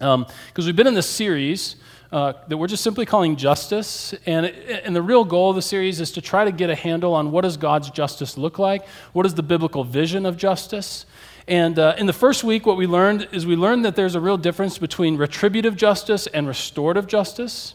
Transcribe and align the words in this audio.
Because 0.00 0.14
um, 0.14 0.26
we've 0.56 0.76
been 0.76 0.86
in 0.86 0.94
this 0.94 1.06
series 1.06 1.76
uh, 2.10 2.32
that 2.48 2.56
we're 2.56 2.68
just 2.68 2.82
simply 2.82 3.04
calling 3.04 3.36
justice. 3.36 4.14
And, 4.24 4.46
and 4.46 4.96
the 4.96 5.02
real 5.02 5.26
goal 5.26 5.50
of 5.50 5.56
the 5.56 5.62
series 5.62 6.00
is 6.00 6.10
to 6.12 6.22
try 6.22 6.46
to 6.46 6.52
get 6.52 6.70
a 6.70 6.74
handle 6.74 7.12
on 7.12 7.30
what 7.30 7.42
does 7.42 7.58
God's 7.58 7.90
justice 7.90 8.38
look 8.38 8.58
like? 8.58 8.88
What 9.12 9.26
is 9.26 9.34
the 9.34 9.42
biblical 9.42 9.84
vision 9.84 10.24
of 10.24 10.38
justice? 10.38 11.04
And 11.46 11.78
uh, 11.78 11.96
in 11.98 12.06
the 12.06 12.14
first 12.14 12.44
week, 12.44 12.64
what 12.64 12.78
we 12.78 12.86
learned 12.86 13.28
is 13.30 13.44
we 13.44 13.56
learned 13.56 13.84
that 13.84 13.94
there's 13.94 14.14
a 14.14 14.20
real 14.20 14.38
difference 14.38 14.78
between 14.78 15.18
retributive 15.18 15.76
justice 15.76 16.26
and 16.28 16.48
restorative 16.48 17.06
justice. 17.06 17.74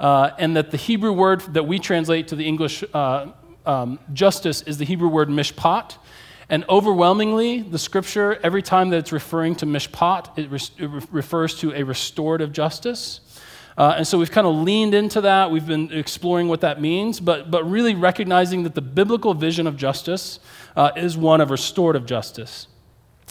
Uh, 0.00 0.30
and 0.38 0.56
that 0.56 0.70
the 0.70 0.78
Hebrew 0.78 1.12
word 1.12 1.42
that 1.52 1.66
we 1.66 1.78
translate 1.78 2.28
to 2.28 2.36
the 2.36 2.46
English 2.46 2.82
uh, 2.94 3.26
um, 3.66 3.98
justice 4.14 4.62
is 4.62 4.78
the 4.78 4.86
Hebrew 4.86 5.08
word 5.08 5.28
mishpat. 5.28 5.98
And 6.50 6.64
overwhelmingly, 6.68 7.60
the 7.60 7.78
scripture, 7.78 8.38
every 8.42 8.62
time 8.62 8.88
that 8.90 8.98
it's 8.98 9.12
referring 9.12 9.54
to 9.56 9.66
mishpat, 9.66 10.38
it, 10.38 10.50
re- 10.50 10.58
it 10.78 10.86
re- 10.86 11.02
refers 11.10 11.58
to 11.60 11.74
a 11.74 11.82
restorative 11.82 12.52
justice. 12.52 13.20
Uh, 13.76 13.94
and 13.98 14.06
so 14.06 14.18
we've 14.18 14.30
kind 14.30 14.46
of 14.46 14.54
leaned 14.56 14.94
into 14.94 15.20
that. 15.20 15.50
We've 15.50 15.66
been 15.66 15.92
exploring 15.92 16.48
what 16.48 16.62
that 16.62 16.80
means, 16.80 17.20
but, 17.20 17.50
but 17.50 17.70
really 17.70 17.94
recognizing 17.94 18.62
that 18.62 18.74
the 18.74 18.80
biblical 18.80 19.34
vision 19.34 19.66
of 19.66 19.76
justice 19.76 20.40
uh, 20.74 20.90
is 20.96 21.16
one 21.16 21.40
of 21.40 21.50
restorative 21.50 22.06
justice. 22.06 22.66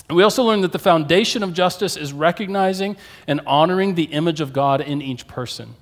And 0.08 0.16
we 0.16 0.24
also 0.24 0.44
learned 0.44 0.64
that 0.64 0.72
the 0.72 0.80
foundation 0.80 1.44
of 1.44 1.54
justice 1.54 1.98
is 1.98 2.14
recognizing 2.14 2.96
and 3.28 3.42
honoring 3.46 3.96
the 3.96 4.04
image 4.04 4.42
of 4.42 4.54
God 4.54 4.80
in 4.80 5.02
each 5.02 5.28
person 5.28 5.76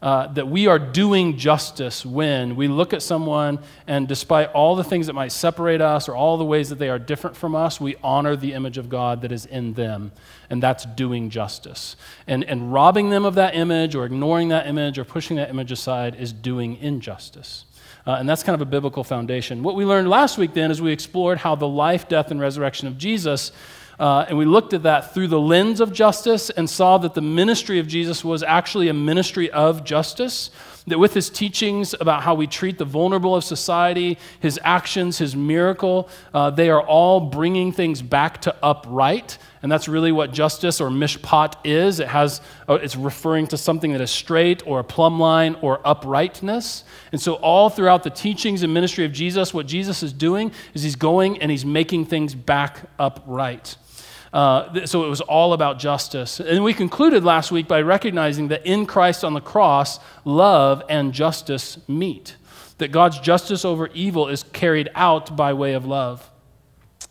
uh, 0.00 0.28
that 0.28 0.46
we 0.46 0.68
are 0.68 0.78
doing 0.78 1.36
justice 1.36 2.06
when 2.06 2.54
we 2.54 2.68
look 2.68 2.92
at 2.92 3.02
someone 3.02 3.58
and 3.88 4.06
despite 4.06 4.50
all 4.52 4.76
the 4.76 4.84
things 4.84 5.08
that 5.08 5.12
might 5.12 5.32
separate 5.32 5.80
us 5.80 6.08
or 6.08 6.14
all 6.14 6.36
the 6.36 6.44
ways 6.44 6.68
that 6.68 6.78
they 6.78 6.88
are 6.88 7.00
different 7.00 7.36
from 7.36 7.56
us, 7.56 7.80
we 7.80 7.96
honor 8.02 8.36
the 8.36 8.52
image 8.52 8.78
of 8.78 8.88
God 8.88 9.22
that 9.22 9.32
is 9.32 9.44
in 9.44 9.74
them. 9.74 10.12
And 10.50 10.62
that's 10.62 10.84
doing 10.84 11.30
justice. 11.30 11.96
And, 12.26 12.44
and 12.44 12.72
robbing 12.72 13.10
them 13.10 13.24
of 13.24 13.34
that 13.34 13.56
image 13.56 13.94
or 13.94 14.06
ignoring 14.06 14.48
that 14.48 14.66
image 14.66 14.98
or 14.98 15.04
pushing 15.04 15.36
that 15.36 15.50
image 15.50 15.72
aside 15.72 16.14
is 16.14 16.32
doing 16.32 16.76
injustice. 16.76 17.64
Uh, 18.06 18.12
and 18.12 18.28
that's 18.28 18.42
kind 18.42 18.54
of 18.54 18.62
a 18.62 18.70
biblical 18.70 19.04
foundation. 19.04 19.62
What 19.62 19.74
we 19.74 19.84
learned 19.84 20.08
last 20.08 20.38
week 20.38 20.54
then 20.54 20.70
is 20.70 20.80
we 20.80 20.92
explored 20.92 21.38
how 21.38 21.56
the 21.56 21.68
life, 21.68 22.08
death, 22.08 22.30
and 22.30 22.40
resurrection 22.40 22.86
of 22.88 22.96
Jesus 22.96 23.52
uh, 23.98 24.26
and 24.28 24.38
we 24.38 24.44
looked 24.44 24.72
at 24.74 24.84
that 24.84 25.12
through 25.12 25.26
the 25.26 25.40
lens 25.40 25.80
of 25.80 25.92
justice 25.92 26.50
and 26.50 26.70
saw 26.70 26.98
that 26.98 27.14
the 27.14 27.20
ministry 27.20 27.80
of 27.80 27.88
Jesus 27.88 28.24
was 28.24 28.42
actually 28.44 28.88
a 28.88 28.94
ministry 28.94 29.50
of 29.50 29.82
justice. 29.84 30.50
That 30.86 30.98
with 30.98 31.12
his 31.12 31.28
teachings 31.28 31.94
about 32.00 32.22
how 32.22 32.34
we 32.34 32.46
treat 32.46 32.78
the 32.78 32.84
vulnerable 32.84 33.34
of 33.36 33.44
society, 33.44 34.16
his 34.40 34.58
actions, 34.62 35.18
his 35.18 35.36
miracle, 35.36 36.08
uh, 36.32 36.48
they 36.50 36.70
are 36.70 36.80
all 36.80 37.20
bringing 37.20 37.72
things 37.72 38.00
back 38.00 38.40
to 38.42 38.54
upright. 38.62 39.36
And 39.62 39.70
that's 39.70 39.88
really 39.88 40.12
what 40.12 40.32
justice 40.32 40.80
or 40.80 40.88
mishpat 40.88 41.56
is. 41.64 42.00
It 42.00 42.08
has, 42.08 42.40
uh, 42.68 42.74
it's 42.74 42.96
referring 42.96 43.48
to 43.48 43.58
something 43.58 43.92
that 43.92 44.00
is 44.00 44.10
straight 44.10 44.66
or 44.66 44.78
a 44.78 44.84
plumb 44.84 45.20
line 45.20 45.56
or 45.60 45.80
uprightness. 45.84 46.84
And 47.12 47.20
so, 47.20 47.34
all 47.34 47.68
throughout 47.68 48.02
the 48.04 48.10
teachings 48.10 48.62
and 48.62 48.72
ministry 48.72 49.04
of 49.04 49.12
Jesus, 49.12 49.52
what 49.52 49.66
Jesus 49.66 50.02
is 50.02 50.12
doing 50.12 50.52
is 50.72 50.84
he's 50.84 50.96
going 50.96 51.42
and 51.42 51.50
he's 51.50 51.66
making 51.66 52.06
things 52.06 52.34
back 52.34 52.88
upright. 52.98 53.76
Uh, 54.32 54.86
so 54.86 55.04
it 55.04 55.08
was 55.08 55.20
all 55.22 55.52
about 55.52 55.78
justice. 55.78 56.40
And 56.40 56.62
we 56.62 56.74
concluded 56.74 57.24
last 57.24 57.50
week 57.50 57.66
by 57.66 57.80
recognizing 57.80 58.48
that 58.48 58.66
in 58.66 58.86
Christ 58.86 59.24
on 59.24 59.34
the 59.34 59.40
cross, 59.40 60.00
love 60.24 60.82
and 60.88 61.12
justice 61.12 61.78
meet. 61.88 62.36
That 62.78 62.92
God's 62.92 63.18
justice 63.18 63.64
over 63.64 63.88
evil 63.88 64.28
is 64.28 64.42
carried 64.42 64.90
out 64.94 65.36
by 65.36 65.52
way 65.52 65.72
of 65.72 65.86
love. 65.86 66.30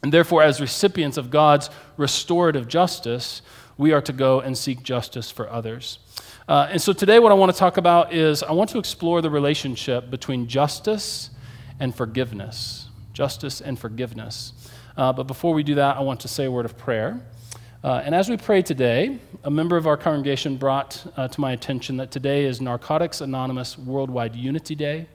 And 0.04 0.14
therefore, 0.14 0.44
as 0.44 0.62
recipients 0.62 1.18
of 1.18 1.30
God's 1.30 1.70
restorative 1.98 2.68
justice, 2.68 3.42
we 3.78 3.92
are 3.92 4.02
to 4.02 4.14
go 4.14 4.40
and 4.40 4.58
seek 4.58 4.84
justice 4.84 5.32
for 5.32 5.50
others. 5.50 6.00
Uh, 6.48 6.70
and 6.72 6.82
so 6.82 6.94
today, 6.94 7.20
what 7.20 7.32
I 7.32 7.36
want 7.36 7.52
to 7.52 7.58
talk 7.58 7.78
about 7.78 8.14
is 8.14 8.42
I 8.42 8.54
want 8.54 8.70
to 8.70 8.80
explore 8.80 9.22
the 9.22 9.30
relationship 9.30 10.10
between 10.10 10.48
justice 10.48 11.32
and 11.80 11.94
forgiveness. 11.94 12.88
Justice 13.12 13.60
and 13.60 13.78
forgiveness. 13.78 14.54
Uh, 14.98 15.14
but 15.14 15.28
before 15.28 15.54
we 15.54 15.62
do 15.62 15.76
that, 15.76 15.96
I 15.96 16.02
want 16.02 16.22
to 16.22 16.28
say 16.28 16.46
a 16.46 16.52
word 16.52 16.66
of 16.66 16.76
prayer. 16.76 17.22
Uh, 17.84 18.02
and 18.04 18.16
as 18.16 18.30
we 18.30 18.36
pray 18.36 18.64
today, 18.64 19.20
a 19.44 19.52
member 19.52 19.78
of 19.78 19.86
our 19.86 19.96
congregation 19.96 20.58
brought 20.58 21.06
uh, 21.16 21.28
to 21.28 21.40
my 21.40 21.52
attention 21.52 21.98
that 21.98 22.10
today 22.10 22.46
is 22.46 22.60
Narcotics 22.60 23.22
Anonymous 23.22 23.78
Worldwide 23.78 24.36
Unity 24.36 24.74
Day. 24.74 25.08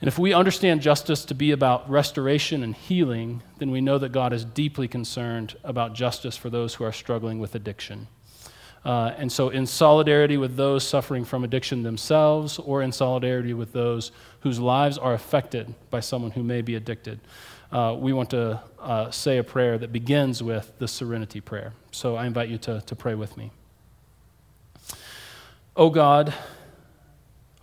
And 0.00 0.08
if 0.08 0.18
we 0.18 0.34
understand 0.34 0.82
justice 0.82 1.24
to 1.26 1.34
be 1.34 1.52
about 1.52 1.88
restoration 1.88 2.64
and 2.64 2.74
healing, 2.74 3.40
then 3.58 3.70
we 3.70 3.80
know 3.80 3.98
that 3.98 4.10
God 4.10 4.32
is 4.32 4.44
deeply 4.44 4.88
concerned 4.88 5.56
about 5.62 5.94
justice 5.94 6.36
for 6.36 6.50
those 6.50 6.74
who 6.74 6.84
are 6.84 6.92
struggling 6.92 7.38
with 7.38 7.54
addiction. 7.54 8.08
Uh, 8.84 9.14
and 9.16 9.32
so, 9.32 9.48
in 9.48 9.66
solidarity 9.66 10.36
with 10.36 10.56
those 10.56 10.86
suffering 10.86 11.24
from 11.24 11.42
addiction 11.44 11.82
themselves, 11.82 12.58
or 12.58 12.82
in 12.82 12.92
solidarity 12.92 13.54
with 13.54 13.72
those 13.72 14.12
whose 14.40 14.60
lives 14.60 14.98
are 14.98 15.14
affected 15.14 15.74
by 15.90 15.98
someone 15.98 16.30
who 16.32 16.42
may 16.42 16.62
be 16.62 16.74
addicted, 16.74 17.18
uh, 17.72 17.96
we 17.98 18.12
want 18.12 18.30
to 18.30 18.60
uh, 18.78 19.10
say 19.10 19.38
a 19.38 19.44
prayer 19.44 19.78
that 19.78 19.92
begins 19.92 20.42
with 20.42 20.72
the 20.78 20.88
serenity 20.88 21.40
prayer. 21.40 21.72
So 21.90 22.16
I 22.16 22.26
invite 22.26 22.48
you 22.48 22.58
to, 22.58 22.80
to 22.82 22.96
pray 22.96 23.14
with 23.14 23.36
me. 23.36 23.50
O 25.74 25.90
God, 25.90 26.32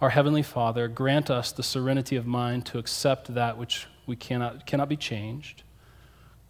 our 0.02 0.10
Heavenly 0.10 0.44
Father, 0.44 0.88
grant 0.88 1.32
us 1.32 1.52
the 1.52 1.64
serenity 1.64 2.16
of 2.16 2.28
mind 2.28 2.66
to 2.68 2.78
accept 2.78 3.34
that 3.34 3.58
which 3.58 3.88
we 4.06 4.16
cannot, 4.16 4.66
cannot 4.66 4.90
be 4.90 4.98
changed, 4.98 5.64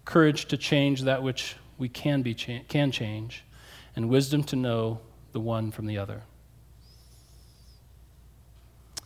courage 0.06 0.48
to 0.48 0.58
change 0.58 1.04
that 1.04 1.22
which 1.22 1.56
we 1.78 1.88
can, 1.88 2.22
be 2.22 2.34
cha- 2.34 2.64
can 2.68 2.92
change, 2.92 3.44
and 3.96 4.10
wisdom 4.10 4.44
to 4.46 4.56
know 4.56 5.00
the 5.34 5.40
one 5.40 5.72
from 5.72 5.86
the 5.86 5.98
other. 5.98 6.24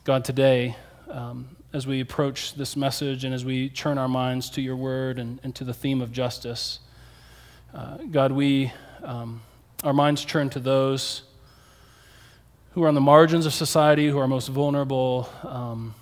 God, 0.05 0.23
today, 0.23 0.77
um, 1.09 1.56
as 1.73 1.85
we 1.85 1.99
approach 1.99 2.55
this 2.55 2.75
message 2.75 3.23
and 3.23 3.33
as 3.33 3.43
we 3.43 3.69
turn 3.69 3.97
our 3.97 4.07
minds 4.07 4.49
to 4.51 4.61
your 4.61 4.75
word 4.75 5.19
and, 5.19 5.39
and 5.43 5.53
to 5.55 5.63
the 5.63 5.73
theme 5.73 6.01
of 6.01 6.11
justice. 6.11 6.79
Uh, 7.73 7.97
God, 8.09 8.31
we, 8.31 8.71
um, 9.03 9.41
our 9.83 9.93
minds 9.93 10.23
turn 10.23 10.49
to 10.51 10.59
those 10.59 11.23
who 12.71 12.83
are 12.83 12.87
on 12.87 12.95
the 12.95 13.01
margins 13.01 13.45
of 13.45 13.53
society, 13.53 14.07
who 14.07 14.17
are 14.17 14.27
most 14.27 14.47
vulnerable. 14.47 15.29
Um, 15.43 15.93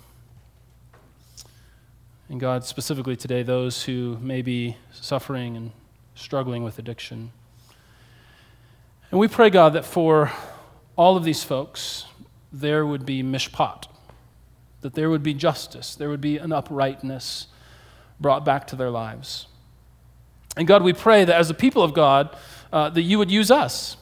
and 2.28 2.38
God, 2.38 2.64
specifically 2.64 3.16
today, 3.16 3.42
those 3.42 3.82
who 3.82 4.18
may 4.20 4.42
be 4.42 4.76
suffering 4.92 5.56
and 5.56 5.72
struggling 6.14 6.62
with 6.62 6.78
addiction. 6.78 7.32
And 9.10 9.18
we 9.18 9.26
pray, 9.26 9.50
God, 9.50 9.72
that 9.72 9.84
for 9.84 10.30
all 10.94 11.16
of 11.16 11.24
these 11.24 11.42
folks, 11.42 12.06
there 12.52 12.86
would 12.86 13.04
be 13.04 13.22
mishpat 13.22 13.86
that 14.86 14.94
there 14.94 15.10
would 15.10 15.24
be 15.24 15.34
justice, 15.34 15.96
there 15.96 16.08
would 16.08 16.20
be 16.20 16.38
an 16.38 16.52
uprightness 16.52 17.48
brought 18.20 18.44
back 18.44 18.68
to 18.68 18.76
their 18.76 18.88
lives. 18.88 19.48
And 20.56 20.64
God, 20.64 20.84
we 20.84 20.92
pray 20.92 21.24
that 21.24 21.34
as 21.34 21.48
the 21.48 21.54
people 21.54 21.82
of 21.82 21.92
God, 21.92 22.36
uh, 22.72 22.90
that 22.90 23.02
you 23.02 23.18
would 23.18 23.28
use 23.28 23.50
us. 23.50 23.96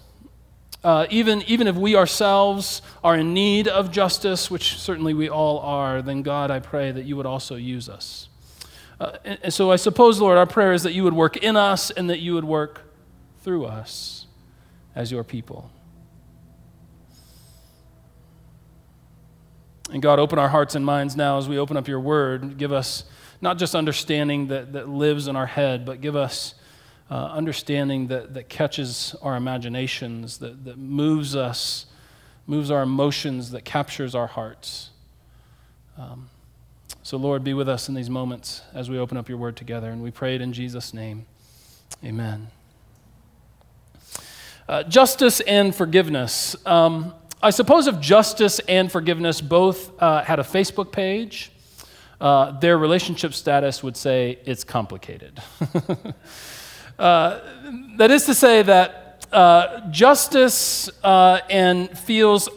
Uh, 0.84 1.06
even, 1.08 1.40
even 1.46 1.66
if 1.68 1.74
we 1.74 1.96
ourselves 1.96 2.82
are 3.02 3.16
in 3.16 3.32
need 3.32 3.66
of 3.66 3.90
justice, 3.90 4.50
which 4.50 4.76
certainly 4.76 5.14
we 5.14 5.26
all 5.26 5.58
are, 5.60 6.02
then 6.02 6.20
God, 6.20 6.50
I 6.50 6.60
pray 6.60 6.92
that 6.92 7.06
you 7.06 7.16
would 7.16 7.24
also 7.24 7.56
use 7.56 7.88
us. 7.88 8.28
Uh, 9.00 9.12
and, 9.24 9.38
and 9.44 9.54
so 9.54 9.72
I 9.72 9.76
suppose, 9.76 10.20
Lord, 10.20 10.36
our 10.36 10.44
prayer 10.44 10.74
is 10.74 10.82
that 10.82 10.92
you 10.92 11.02
would 11.02 11.14
work 11.14 11.38
in 11.38 11.56
us 11.56 11.90
and 11.90 12.10
that 12.10 12.20
you 12.20 12.34
would 12.34 12.44
work 12.44 12.82
through 13.40 13.64
us 13.64 14.26
as 14.94 15.10
your 15.10 15.24
people. 15.24 15.70
And 19.90 20.02
God, 20.02 20.18
open 20.18 20.38
our 20.38 20.48
hearts 20.48 20.74
and 20.74 20.84
minds 20.84 21.16
now 21.16 21.38
as 21.38 21.48
we 21.48 21.58
open 21.58 21.76
up 21.76 21.88
your 21.88 22.00
word. 22.00 22.56
Give 22.56 22.72
us 22.72 23.04
not 23.40 23.58
just 23.58 23.74
understanding 23.74 24.48
that, 24.48 24.72
that 24.72 24.88
lives 24.88 25.28
in 25.28 25.36
our 25.36 25.46
head, 25.46 25.84
but 25.84 26.00
give 26.00 26.16
us 26.16 26.54
uh, 27.10 27.26
understanding 27.26 28.06
that, 28.06 28.34
that 28.34 28.48
catches 28.48 29.14
our 29.20 29.36
imaginations, 29.36 30.38
that, 30.38 30.64
that 30.64 30.78
moves 30.78 31.36
us, 31.36 31.86
moves 32.46 32.70
our 32.70 32.82
emotions, 32.82 33.50
that 33.50 33.64
captures 33.64 34.14
our 34.14 34.26
hearts. 34.26 34.90
Um, 35.98 36.30
so, 37.02 37.18
Lord, 37.18 37.44
be 37.44 37.52
with 37.52 37.68
us 37.68 37.88
in 37.90 37.94
these 37.94 38.08
moments 38.08 38.62
as 38.72 38.88
we 38.88 38.98
open 38.98 39.18
up 39.18 39.28
your 39.28 39.36
word 39.36 39.56
together. 39.56 39.90
And 39.90 40.02
we 40.02 40.10
pray 40.10 40.34
it 40.34 40.40
in 40.40 40.54
Jesus' 40.54 40.94
name. 40.94 41.26
Amen. 42.02 42.48
Uh, 44.66 44.82
justice 44.84 45.40
and 45.40 45.74
forgiveness. 45.74 46.56
Um, 46.64 47.14
I 47.44 47.50
suppose 47.50 47.86
if 47.86 48.00
justice 48.00 48.58
and 48.60 48.90
forgiveness 48.90 49.42
both 49.42 49.92
uh, 50.00 50.24
had 50.24 50.38
a 50.38 50.42
Facebook 50.42 50.90
page, 50.90 51.52
uh, 52.18 52.58
their 52.58 52.78
relationship 52.78 53.34
status 53.34 53.82
would 53.82 53.98
say 53.98 54.38
it's 54.46 54.64
complicated. 54.64 55.42
uh, 56.98 57.40
that 57.98 58.10
is 58.10 58.24
to 58.24 58.34
say 58.34 58.62
that 58.62 59.26
uh, 59.30 59.90
justice 59.90 60.88
uh, 61.04 61.40
and 61.50 61.90
feels, 61.98 62.48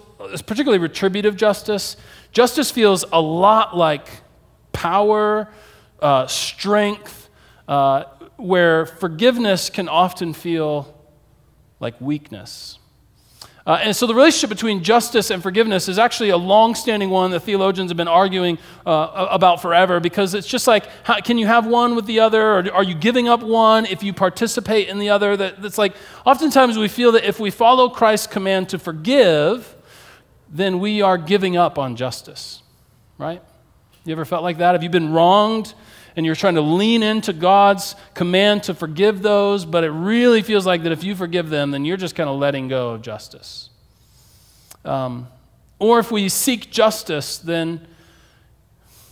particularly 0.45 0.77
retributive 0.77 1.35
justice, 1.35 1.97
justice 2.31 2.71
feels 2.71 3.03
a 3.11 3.19
lot 3.19 3.75
like 3.75 4.07
power, 4.71 5.49
uh, 6.01 6.27
strength, 6.27 7.27
where 8.37 8.85
forgiveness 8.85 9.69
can 9.69 9.89
often 9.89 10.31
feel 10.31 10.97
like 11.81 11.99
weakness. 11.99 12.79
Uh, 13.67 13.77
and 13.83 13.93
so 13.93 14.07
the 14.07 14.15
relationship 14.15 14.49
between 14.49 14.81
justice 14.81 15.29
and 15.29 15.43
forgiveness 15.43 15.89
is 15.89 15.99
actually 15.99 16.29
a 16.29 16.37
long-standing 16.37 17.09
one 17.09 17.31
that 17.31 17.41
theologians 17.41 17.91
have 17.91 17.97
been 17.97 18.07
arguing 18.07 18.57
uh, 18.85 19.27
about 19.29 19.61
forever 19.61 19.99
because 19.99 20.33
it's 20.33 20.47
just 20.47 20.67
like, 20.67 20.85
how, 21.03 21.19
can 21.19 21.37
you 21.37 21.45
have 21.45 21.67
one 21.67 21.93
with 21.93 22.05
the 22.05 22.21
other, 22.21 22.59
or 22.59 22.73
are 22.73 22.83
you 22.83 22.95
giving 22.95 23.27
up 23.27 23.43
one 23.43 23.85
if 23.85 24.01
you 24.03 24.13
participate 24.13 24.87
in 24.87 24.99
the 24.99 25.09
other? 25.09 25.35
That, 25.35 25.61
that's 25.61 25.77
like, 25.77 25.93
oftentimes 26.25 26.77
we 26.77 26.87
feel 26.87 27.11
that 27.11 27.27
if 27.27 27.41
we 27.41 27.51
follow 27.51 27.89
Christ's 27.89 28.27
command 28.27 28.69
to 28.69 28.79
forgive, 28.79 29.75
then 30.49 30.79
we 30.79 31.01
are 31.01 31.17
giving 31.17 31.57
up 31.57 31.77
on 31.77 31.97
justice, 31.97 32.63
right? 33.17 33.43
You 34.05 34.13
ever 34.13 34.23
felt 34.23 34.43
like 34.43 34.59
that? 34.59 34.75
Have 34.75 34.83
you 34.83 34.89
been 34.89 35.11
wronged 35.11 35.73
and 36.17 36.25
you're 36.25 36.35
trying 36.35 36.55
to 36.55 36.61
lean 36.61 37.03
into 37.03 37.31
God's 37.31 37.95
command 38.15 38.63
to 38.63 38.73
forgive 38.73 39.21
those, 39.21 39.65
but 39.65 39.83
it 39.83 39.91
really 39.91 40.41
feels 40.41 40.65
like 40.65 40.81
that 40.83 40.91
if 40.91 41.03
you 41.03 41.15
forgive 41.15 41.49
them, 41.49 41.69
then 41.69 41.85
you're 41.85 41.95
just 41.95 42.15
kind 42.15 42.27
of 42.27 42.37
letting 42.39 42.67
go 42.67 42.89
of 42.89 43.03
justice. 43.03 43.69
Um, 44.83 45.27
or 45.77 45.99
if 45.99 46.11
we 46.11 46.27
seek 46.27 46.71
justice, 46.71 47.37
then 47.37 47.87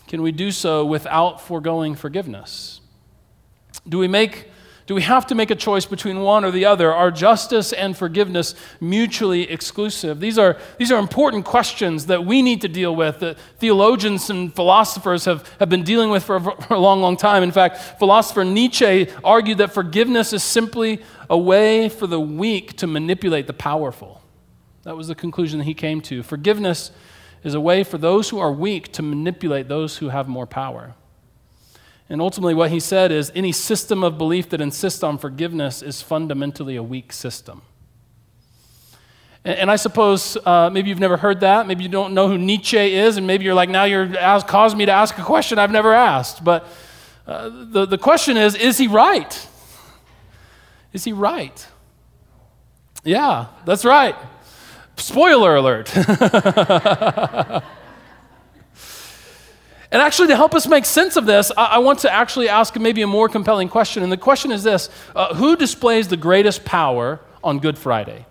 can 0.07 0.23
we 0.23 0.31
do 0.31 0.51
so 0.51 0.83
without 0.83 1.39
foregoing 1.41 1.93
forgiveness? 1.93 2.81
Do 3.87 3.99
we 3.99 4.07
make 4.07 4.49
do 4.87 4.93
we 4.93 5.01
have 5.01 5.25
to 5.27 5.35
make 5.35 5.49
a 5.49 5.55
choice 5.55 5.85
between 5.85 6.19
one 6.21 6.45
or 6.45 6.51
the 6.51 6.65
other? 6.65 6.93
Are 6.93 7.09
justice 7.09 7.73
and 7.73 7.97
forgiveness 7.97 8.53
mutually 8.79 9.49
exclusive? 9.49 10.19
These 10.19 10.37
are, 10.37 10.57
these 10.77 10.91
are 10.91 10.99
important 10.99 11.43
questions 11.43 12.05
that 12.05 12.23
we 12.23 12.43
need 12.43 12.61
to 12.61 12.67
deal 12.67 12.95
with, 12.95 13.19
that 13.19 13.39
theologians 13.57 14.29
and 14.29 14.53
philosophers 14.53 15.25
have, 15.25 15.49
have 15.59 15.69
been 15.69 15.83
dealing 15.83 16.11
with 16.11 16.23
for 16.23 16.35
a, 16.35 16.41
for 16.41 16.75
a 16.75 16.79
long, 16.79 17.01
long 17.01 17.17
time. 17.17 17.41
In 17.41 17.51
fact, 17.51 17.97
philosopher 17.97 18.43
Nietzsche 18.43 19.07
argued 19.23 19.57
that 19.57 19.73
forgiveness 19.73 20.33
is 20.33 20.43
simply 20.43 21.01
a 21.31 21.37
way 21.37 21.89
for 21.89 22.05
the 22.05 22.19
weak 22.19 22.77
to 22.77 22.85
manipulate 22.85 23.47
the 23.47 23.53
powerful. 23.53 24.21
That 24.83 24.95
was 24.95 25.07
the 25.07 25.15
conclusion 25.15 25.57
that 25.57 25.65
he 25.65 25.73
came 25.73 25.99
to. 26.01 26.21
Forgiveness 26.21 26.91
is 27.43 27.55
a 27.55 27.59
way 27.59 27.83
for 27.83 27.97
those 27.97 28.29
who 28.29 28.37
are 28.37 28.51
weak 28.51 28.91
to 28.93 29.01
manipulate 29.01 29.67
those 29.67 29.97
who 29.97 30.09
have 30.09 30.27
more 30.27 30.45
power. 30.45 30.93
And 32.09 32.21
ultimately, 32.21 32.53
what 32.53 32.69
he 32.69 32.79
said 32.79 33.11
is 33.11 33.31
any 33.33 33.51
system 33.51 34.03
of 34.03 34.17
belief 34.17 34.49
that 34.49 34.61
insists 34.61 35.01
on 35.01 35.17
forgiveness 35.17 35.81
is 35.81 36.01
fundamentally 36.01 36.75
a 36.75 36.83
weak 36.83 37.11
system. 37.11 37.63
And, 39.43 39.69
I 39.69 39.75
suppose 39.75 40.37
uh, 40.43 40.71
maybe 40.71 40.89
you've 40.89 40.99
never 40.99 41.17
heard 41.17 41.41
that. 41.41 41.67
Maybe 41.67 41.83
you 41.83 41.89
don't 41.89 42.15
know 42.15 42.27
who 42.27 42.37
Nietzsche 42.37 42.95
is, 42.95 43.17
and 43.17 43.27
maybe 43.27 43.45
you're 43.45 43.53
like, 43.53 43.69
now 43.69 43.83
you're 43.83 44.07
caused 44.41 44.75
me 44.75 44.87
to 44.87 44.91
ask 44.91 45.15
a 45.19 45.23
question 45.23 45.59
I've 45.59 45.71
never 45.71 45.93
asked. 45.93 46.43
But 46.43 46.67
uh, 47.27 47.49
the, 47.53 47.85
the 47.85 47.97
question 47.99 48.37
is 48.37 48.55
is 48.55 48.79
he 48.79 48.87
right? 48.87 49.47
Is 50.93 51.03
he 51.03 51.13
right? 51.13 51.67
Yeah, 53.03 53.47
that's 53.65 53.85
right. 53.85 54.15
Spoiler 54.97 55.55
alert. 55.57 55.93
And 59.95 60.01
actually, 60.01 60.27
to 60.27 60.35
help 60.35 60.53
us 60.53 60.67
make 60.67 60.83
sense 60.83 61.15
of 61.15 61.25
this, 61.25 61.53
I, 61.55 61.65
I, 61.67 61.77
want 61.77 61.99
to 61.99 62.11
actually 62.11 62.49
ask 62.49 62.77
maybe 62.77 63.01
a 63.01 63.07
more 63.07 63.29
compelling 63.29 63.69
question. 63.69 64.03
And 64.03 64.11
the 64.11 64.17
question 64.17 64.51
is 64.51 64.61
this 64.61 64.89
uh, 65.15 65.33
Who 65.35 65.55
displays 65.55 66.09
the 66.09 66.17
greatest 66.17 66.65
power 66.65 67.21
on 67.41 67.59
Good 67.59 67.77
Friday? 67.77 68.25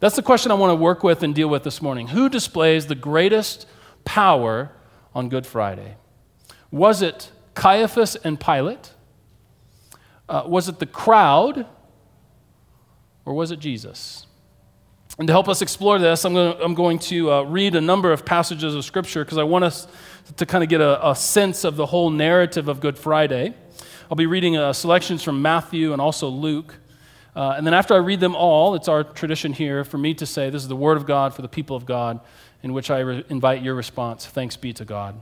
That's 0.00 0.14
the 0.14 0.22
question 0.22 0.52
I 0.52 0.56
want 0.56 0.72
to 0.72 0.74
work 0.74 1.02
with 1.02 1.22
and 1.22 1.34
deal 1.34 1.48
with 1.48 1.62
this 1.62 1.80
morning. 1.80 2.08
Who 2.08 2.28
displays 2.28 2.84
the 2.84 2.94
greatest 2.94 3.66
power 4.04 4.72
on 5.14 5.30
Good 5.30 5.46
Friday? 5.46 5.96
Was 6.70 7.00
it 7.00 7.30
Caiaphas 7.54 8.16
and 8.16 8.38
Pilate? 8.38 8.92
Uh, 10.28 10.42
was 10.46 10.68
it 10.68 10.80
the 10.80 10.86
crowd? 10.86 11.64
Or 13.24 13.32
was 13.32 13.50
it 13.50 13.58
Jesus? 13.58 14.26
And 15.18 15.28
to 15.28 15.32
help 15.32 15.48
us 15.48 15.62
explore 15.62 15.98
this, 15.98 16.24
I'm 16.24 16.34
going 16.34 16.56
to, 16.56 16.62
I'm 16.62 16.74
going 16.74 16.98
to 16.98 17.32
uh, 17.32 17.42
read 17.44 17.76
a 17.76 17.80
number 17.80 18.12
of 18.12 18.26
passages 18.26 18.74
of 18.74 18.84
Scripture 18.84 19.24
because 19.24 19.38
I 19.38 19.44
want 19.44 19.64
us 19.64 19.86
to 20.36 20.46
kind 20.46 20.64
of 20.64 20.70
get 20.70 20.80
a, 20.80 21.10
a, 21.10 21.14
sense 21.14 21.64
of 21.64 21.76
the 21.76 21.86
whole 21.86 22.10
narrative 22.10 22.68
of 22.68 22.80
Good 22.80 22.98
Friday. 22.98 23.54
I'll 24.10 24.16
be 24.16 24.26
reading 24.26 24.56
uh, 24.56 24.72
selections 24.72 25.22
from 25.22 25.42
Matthew 25.42 25.92
and 25.92 26.00
also 26.00 26.28
Luke. 26.28 26.76
Uh, 27.36 27.54
and 27.56 27.66
then 27.66 27.74
after 27.74 27.94
I 27.94 27.98
read 27.98 28.20
them 28.20 28.34
all, 28.34 28.74
it's 28.74 28.88
our 28.88 29.04
tradition 29.04 29.52
here 29.52 29.84
for 29.84 29.98
me 29.98 30.14
to 30.14 30.26
say, 30.26 30.50
This 30.50 30.62
is 30.62 30.68
the 30.68 30.76
Word 30.76 30.96
of 30.96 31.06
God 31.06 31.34
for 31.34 31.42
the 31.42 31.48
people 31.48 31.76
of 31.76 31.84
God, 31.84 32.20
in 32.62 32.72
which 32.72 32.90
I 32.90 33.00
re- 33.00 33.24
invite 33.28 33.62
your 33.62 33.74
response. 33.74 34.26
Thanks 34.26 34.56
be 34.56 34.72
to 34.74 34.84
God. 34.84 35.20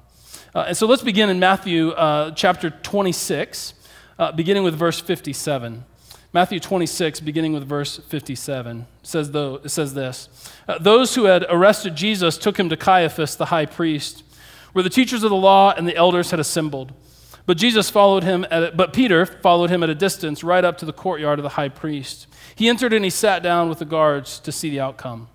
Uh, 0.55 0.67
and 0.69 0.77
so 0.77 0.87
let's 0.87 1.03
begin 1.03 1.31
in 1.31 1.39
Matthew 1.39 1.91
uh, 1.91 2.31
chapter 2.33 2.71
26, 2.71 3.75
uh, 4.19 4.33
beginning 4.33 4.63
with 4.63 4.75
verse 4.75 5.01
57. 5.01 5.85
Matthew 6.35 6.61
26, 6.61 7.21
beginning 7.21 7.53
with 7.53 7.65
verse 7.65 7.99
57, 7.99 8.87
says, 9.03 9.33
though, 9.33 9.57
it 9.57 9.69
says 9.69 9.95
this 9.95 10.29
uh, 10.69 10.79
Those 10.79 11.15
who 11.15 11.25
had 11.25 11.45
arrested 11.49 11.97
Jesus 11.97 12.39
took 12.39 12.59
him 12.59 12.69
to 12.69 12.77
Caiaphas, 12.77 13.37
the 13.37 13.47
high 13.47 13.67
priest 13.67 14.23
where 14.73 14.83
the 14.83 14.91
teachers 14.91 15.23
of 15.23 15.31
the 15.31 15.37
law 15.37 15.73
and 15.73 15.87
the 15.87 15.97
elders 15.97 16.31
had 16.31 16.41
assembled. 16.41 16.93
But 17.45 17.57
Jesus 17.57 17.91
followed 17.91 18.23
him 18.23 18.47
a, 18.51 18.71
but 18.71 18.93
Peter 18.93 19.27
followed 19.27 19.71
him 19.71 19.83
at 19.83 19.91
a 19.91 19.95
distance 19.95 20.45
right 20.45 20.65
up 20.65 20.79
to 20.79 20.85
the 20.85 20.93
courtyard 20.93 21.39
of 21.39 21.43
the 21.43 21.51
high 21.51 21.69
priest. 21.69 22.27
He 22.55 22.69
entered 22.69 22.93
and 22.93 23.05
he 23.05 23.11
sat 23.11 23.43
down 23.43 23.69
with 23.69 23.79
the 23.79 23.85
guards 23.85 24.39
to 24.41 24.53
see 24.53 24.71
the 24.71 24.81
outcome. 24.81 25.29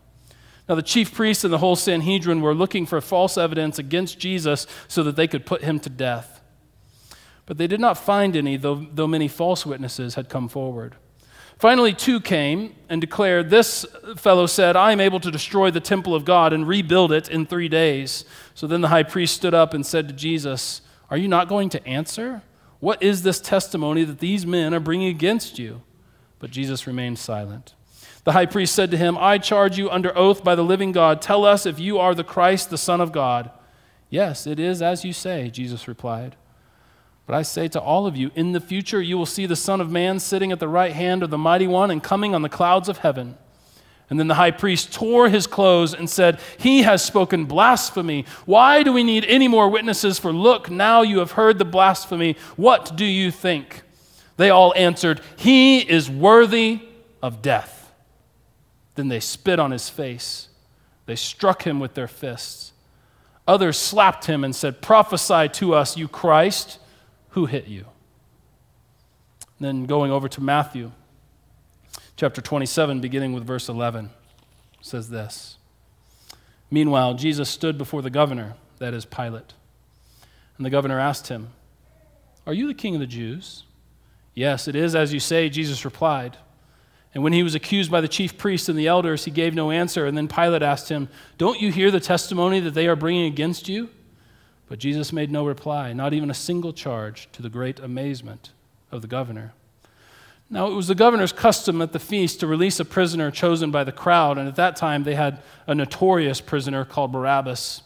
Now 0.69 0.75
the 0.75 0.81
chief 0.81 1.13
priests 1.13 1.44
and 1.44 1.54
the 1.54 1.57
whole 1.57 1.75
Sanhedrin 1.75 2.42
were 2.42 2.54
looking 2.54 2.86
for 2.86 3.00
false 3.01 3.38
evidence 3.38 3.80
against 3.80 4.19
Jesus 4.19 4.68
so 4.88 5.04
that 5.04 5.16
they 5.16 5.28
could 5.28 5.45
put 5.45 5.63
him 5.63 5.80
to 5.81 5.89
death. 5.89 6.42
But 7.45 7.57
they 7.57 7.68
did 7.68 7.80
not 7.80 7.98
find 7.98 8.36
any, 8.36 8.57
though, 8.57 8.86
though 8.92 9.07
many 9.07 9.28
false 9.28 9.66
witnesses 9.66 10.16
had 10.16 10.28
come 10.28 10.50
forward. 10.50 10.95
Finally, 11.59 11.94
two 11.94 12.19
came 12.19 12.75
and 12.88 13.01
declared, 13.01 13.50
This 13.50 13.86
fellow 14.15 14.45
said, 14.45 14.75
I 14.75 14.92
am 14.92 15.00
able 15.00 15.19
to 15.19 15.31
destroy 15.31 15.71
the 15.71 15.80
temple 15.80 16.13
of 16.13 16.24
God 16.24 16.54
and 16.54 16.68
rebuild 16.68 17.12
it 17.12 17.30
in 17.30 17.45
three 17.45 17.68
days. 17.68 18.25
So 18.54 18.68
then 18.68 18.81
the 18.81 18.89
high 18.89 19.04
priest 19.04 19.36
stood 19.36 19.56
up 19.56 19.74
and 19.74 19.86
said 19.86 20.07
to 20.07 20.13
Jesus, 20.13 20.81
Are 21.09 21.18
you 21.18 21.27
not 21.27 21.48
going 21.48 21.69
to 21.69 21.88
answer? 21.88 22.44
What 22.80 23.01
is 23.01 23.24
this 23.24 23.39
testimony 23.39 24.04
that 24.04 24.19
these 24.19 24.45
men 24.45 24.74
are 24.74 24.80
bringing 24.80 25.07
against 25.07 25.57
you? 25.57 25.81
But 26.38 26.51
Jesus 26.51 26.86
remained 26.86 27.18
silent. 27.18 27.74
The 28.24 28.33
high 28.33 28.45
priest 28.45 28.75
said 28.75 28.92
to 28.92 28.98
him, 28.98 29.18
I 29.18 29.39
charge 29.39 29.77
you 29.77 29.89
under 29.89 30.15
oath 30.15 30.44
by 30.44 30.53
the 30.53 30.63
living 30.63 30.92
God, 30.92 31.21
tell 31.21 31.44
us 31.44 31.65
if 31.65 31.80
you 31.80 31.98
are 31.98 32.13
the 32.13 32.24
Christ, 32.24 32.69
the 32.69 32.77
Son 32.77 33.01
of 33.01 33.12
God. 33.12 33.50
Yes, 34.10 34.45
it 34.45 34.60
is 34.60 34.81
as 34.81 35.03
you 35.03 35.13
say, 35.13 35.50
Jesus 35.50 35.88
replied. 35.88 36.36
But 37.27 37.35
I 37.35 37.41
say 37.41 37.68
to 37.68 37.81
all 37.81 38.07
of 38.07 38.15
you, 38.15 38.31
in 38.35 38.53
the 38.53 38.62
future 38.62 39.01
you 39.01 39.18
will 39.18 39.25
see 39.25 39.45
the 39.45 39.56
Son 39.57 39.81
of 39.81 39.91
Man 39.91 40.18
sitting 40.19 40.53
at 40.53 40.59
the 40.59 40.68
right 40.68 40.94
hand 40.94 41.21
of 41.21 41.29
the 41.29 41.38
Mighty 41.38 41.68
One 41.68 41.91
and 41.91 42.01
coming 42.01 42.33
on 42.33 42.41
the 42.41 42.50
clouds 42.50 42.88
of 42.88 43.00
heaven. 43.00 43.38
And 44.09 44.18
then 44.18 44.29
the 44.29 44.35
high 44.35 44.51
priest 44.51 44.94
tore 44.94 45.27
his 45.27 45.46
clothes 45.46 45.93
and 45.93 46.10
said, 46.10 46.39
He 46.57 46.84
has 46.84 47.03
spoken 47.03 47.43
blasphemy. 47.43 48.25
Why 48.46 48.81
do 48.81 48.93
we 48.93 49.03
need 49.03 49.25
any 49.25 49.50
more 49.50 49.69
witnesses? 49.69 50.17
For 50.17 50.31
look, 50.31 50.72
now 50.72 51.01
you 51.01 51.19
have 51.19 51.31
heard 51.31 51.60
the 51.60 51.65
blasphemy. 51.65 52.38
What 52.55 52.96
do 52.96 53.03
you 53.03 53.29
think? 53.29 53.84
They 54.38 54.50
all 54.50 54.74
answered, 54.75 55.19
He 55.36 55.79
is 55.79 56.10
worthy 56.10 56.79
of 57.22 57.41
death. 57.41 57.91
Then 58.96 59.10
they 59.10 59.19
spit 59.19 59.60
on 59.60 59.72
his 59.72 59.89
face. 59.89 60.48
They 61.05 61.17
struck 61.17 61.63
him 61.63 61.81
with 61.81 61.93
their 61.93 62.07
fists. 62.07 62.72
Others 63.46 63.77
slapped 63.77 64.25
him 64.25 64.46
and 64.46 64.55
said, 64.55 64.81
Prophesy 64.81 65.50
to 65.50 65.74
us, 65.74 65.98
you 65.98 66.07
Christ. 66.07 66.79
Who 67.29 67.46
hit 67.46 67.67
you? 67.67 67.86
Then 69.60 69.86
going 69.86 70.12
over 70.12 70.27
to 70.29 70.41
Matthew 70.41 70.91
chapter 72.15 72.41
27, 72.41 73.00
beginning 73.00 73.34
with 73.34 73.46
verse 73.46 73.69
11, 73.69 74.10
says 74.81 75.10
this 75.10 75.57
Meanwhile, 76.69 77.13
Jesus 77.13 77.50
stood 77.50 77.77
before 77.77 78.01
the 78.01 78.10
governor, 78.10 78.55
that 78.79 78.93
is 78.93 79.05
Pilate. 79.05 79.53
And 80.57 80.65
the 80.65 80.69
governor 80.69 81.00
asked 81.00 81.27
him, 81.27 81.50
Are 82.46 82.53
you 82.53 82.67
the 82.67 82.74
king 82.74 82.96
of 82.96 83.00
the 83.00 83.07
Jews? 83.07 83.63
Yes, 84.34 84.67
it 84.67 84.75
is 84.75 84.96
as 84.96 85.13
you 85.13 85.19
say, 85.19 85.50
Jesus 85.50 85.86
replied. 85.86 86.38
And 87.13 87.24
when 87.24 87.34
he 87.34 87.41
was 87.41 87.55
accused 87.55 87.89
by 87.89 88.01
the 88.01 88.07
chief 88.07 88.38
priests 88.38 88.69
and 88.69 88.77
the 88.77 88.88
elders, 88.88 89.25
he 89.25 89.31
gave 89.31 89.55
no 89.55 89.72
answer. 89.72 90.05
And 90.05 90.15
then 90.15 90.27
Pilate 90.27 90.62
asked 90.62 90.89
him, 90.89 91.10
Don't 91.38 91.60
you 91.60 91.72
hear 91.72 91.89
the 91.89 92.00
testimony 92.00 92.60
that 92.60 92.75
they 92.75 92.88
are 92.88 92.96
bringing 92.96 93.25
against 93.25 93.69
you? 93.69 93.89
But 94.69 94.79
Jesus 94.79 95.13
made 95.13 95.31
no 95.31 95.45
reply, 95.45 95.93
not 95.93 96.13
even 96.13 96.29
a 96.29 96.36
single 96.36 96.74
charge, 96.74 97.29
to 97.31 97.41
the 97.41 97.50
great 97.50 97.79
amazement 97.79 98.51
of 98.91 99.01
the 99.01 99.07
governor. 99.07 99.53
Now, 100.50 100.67
it 100.67 100.74
was 100.74 100.88
the 100.88 100.95
governor's 100.95 101.33
custom 101.33 101.81
at 101.81 101.91
the 101.91 102.00
feast 102.00 102.39
to 102.39 102.47
release 102.47 102.79
a 102.79 102.86
prisoner 102.86 103.31
chosen 103.31 103.69
by 103.69 103.83
the 103.83 103.91
crowd, 103.91 104.38
and 104.38 104.47
at 104.47 104.55
that 104.55 104.75
time 104.75 105.03
they 105.03 105.15
had 105.15 105.39
a 105.67 105.75
notorious 105.75 106.39
prisoner 106.39 106.86
called 106.86 107.12
Barabbas. 107.12 107.81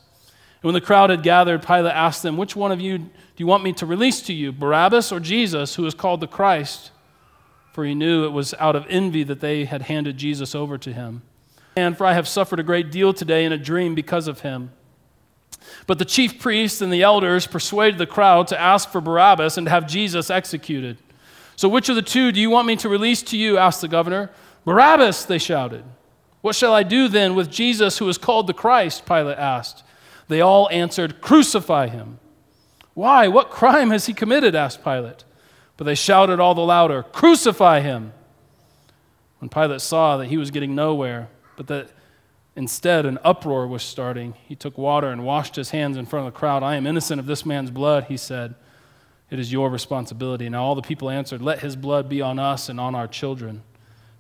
And 0.62 0.68
when 0.68 0.76
the 0.76 0.82
crowd 0.82 1.10
had 1.10 1.24
gathered, 1.24 1.66
Pilate 1.66 1.94
asked 1.94 2.22
them, 2.22 2.38
Which 2.38 2.56
one 2.56 2.72
of 2.72 2.80
you 2.80 3.00
do 3.00 3.10
you 3.38 3.48
want 3.48 3.64
me 3.64 3.74
to 3.74 3.86
release 3.88 4.22
to 4.24 4.34
you, 4.34 4.52
Barabbas 4.52 5.12
or 5.12 5.20
Jesus, 5.20 5.76
who 5.76 5.86
is 5.88 5.96
called 5.96 6.20
the 6.20 6.28
Christ? 6.28 6.92
For 7.74 7.84
he 7.86 7.96
knew 7.96 8.26
it 8.26 8.32
was 8.32 8.54
out 8.60 8.76
of 8.76 8.86
envy 8.90 9.24
that 9.24 9.40
they 9.40 9.66
had 9.66 9.84
handed 9.84 10.18
Jesus 10.18 10.54
over 10.54 10.78
to 10.78 10.94
him. 10.94 11.24
And 11.76 11.98
for 11.98 12.06
I 12.06 12.14
have 12.14 12.28
suffered 12.28 12.60
a 12.60 12.64
great 12.64 12.92
deal 12.92 13.14
today 13.14 13.46
in 13.46 13.52
a 13.52 13.58
dream 13.58 13.96
because 13.96 14.28
of 14.28 14.42
him. 14.42 14.72
But 15.88 16.00
the 16.00 16.06
chief 16.06 16.40
priests 16.40 16.82
and 16.82 16.92
the 16.92 17.04
elders 17.04 17.48
persuaded 17.48 17.98
the 17.98 18.06
crowd 18.06 18.48
to 18.48 18.60
ask 18.60 18.90
for 18.90 19.02
Barabbas 19.02 19.58
and 19.58 19.66
to 19.68 19.72
have 19.72 19.88
Jesus 19.88 20.30
executed. 20.30 20.98
So, 21.56 21.70
which 21.70 21.90
of 21.90 21.96
the 21.96 22.02
two 22.02 22.32
do 22.32 22.40
you 22.40 22.50
want 22.50 22.68
me 22.68 22.76
to 22.78 22.90
release 22.90 23.22
to 23.24 23.38
you? 23.38 23.58
asked 23.58 23.82
the 23.82 23.88
governor. 23.88 24.32
Barabbas, 24.66 25.26
they 25.26 25.38
shouted. 25.38 25.84
What 26.42 26.56
shall 26.56 26.74
I 26.74 26.84
do 26.84 27.08
then 27.08 27.36
with 27.36 27.52
Jesus 27.52 27.98
who 27.98 28.10
is 28.10 28.18
called 28.18 28.48
the 28.48 28.54
Christ? 28.54 29.06
Pilate 29.06 29.38
asked. 29.38 29.84
They 30.28 30.42
all 30.42 30.70
answered, 30.70 31.22
Crucify 31.22 31.88
him. 31.88 32.20
Why? 32.94 33.28
What 33.28 33.50
crime 33.50 33.92
has 33.92 34.06
he 34.06 34.14
committed? 34.14 34.56
asked 34.56 34.84
Pilate. 34.84 35.24
But 35.78 35.86
they 35.86 35.96
shouted 35.96 36.40
all 36.40 36.56
the 36.56 36.62
louder, 36.62 37.04
Crucify 37.04 37.82
him. 37.82 38.14
When 39.40 39.50
Pilate 39.50 39.82
saw 39.82 40.18
that 40.18 40.28
he 40.28 40.38
was 40.38 40.52
getting 40.52 40.76
nowhere, 40.76 41.30
but 41.58 41.68
that 41.68 41.90
instead 42.62 43.08
an 43.08 43.18
uproar 43.24 43.66
was 43.66 43.82
starting, 43.82 44.36
he 44.48 44.56
took 44.56 44.78
water 44.78 45.08
and 45.08 45.26
washed 45.26 45.56
his 45.56 45.72
hands 45.72 45.98
in 45.98 46.06
front 46.06 46.28
of 46.28 46.32
the 46.32 46.40
crowd. 46.40 46.62
I 46.62 46.76
am 46.76 46.86
innocent 46.86 47.20
of 47.20 47.26
this 47.26 47.44
man's 47.44 47.72
blood, 47.72 48.04
he 48.04 48.18
said. 48.18 48.54
It 49.32 49.40
is 49.40 49.52
your 49.52 49.68
responsibility. 49.68 50.48
Now 50.48 50.64
all 50.64 50.76
the 50.76 50.84
people 50.84 51.10
answered, 51.10 51.42
Let 51.42 51.62
his 51.62 51.76
blood 51.76 52.08
be 52.08 52.22
on 52.22 52.38
us 52.38 52.70
and 52.70 52.80
on 52.80 52.94
our 52.94 53.08
children. 53.08 53.64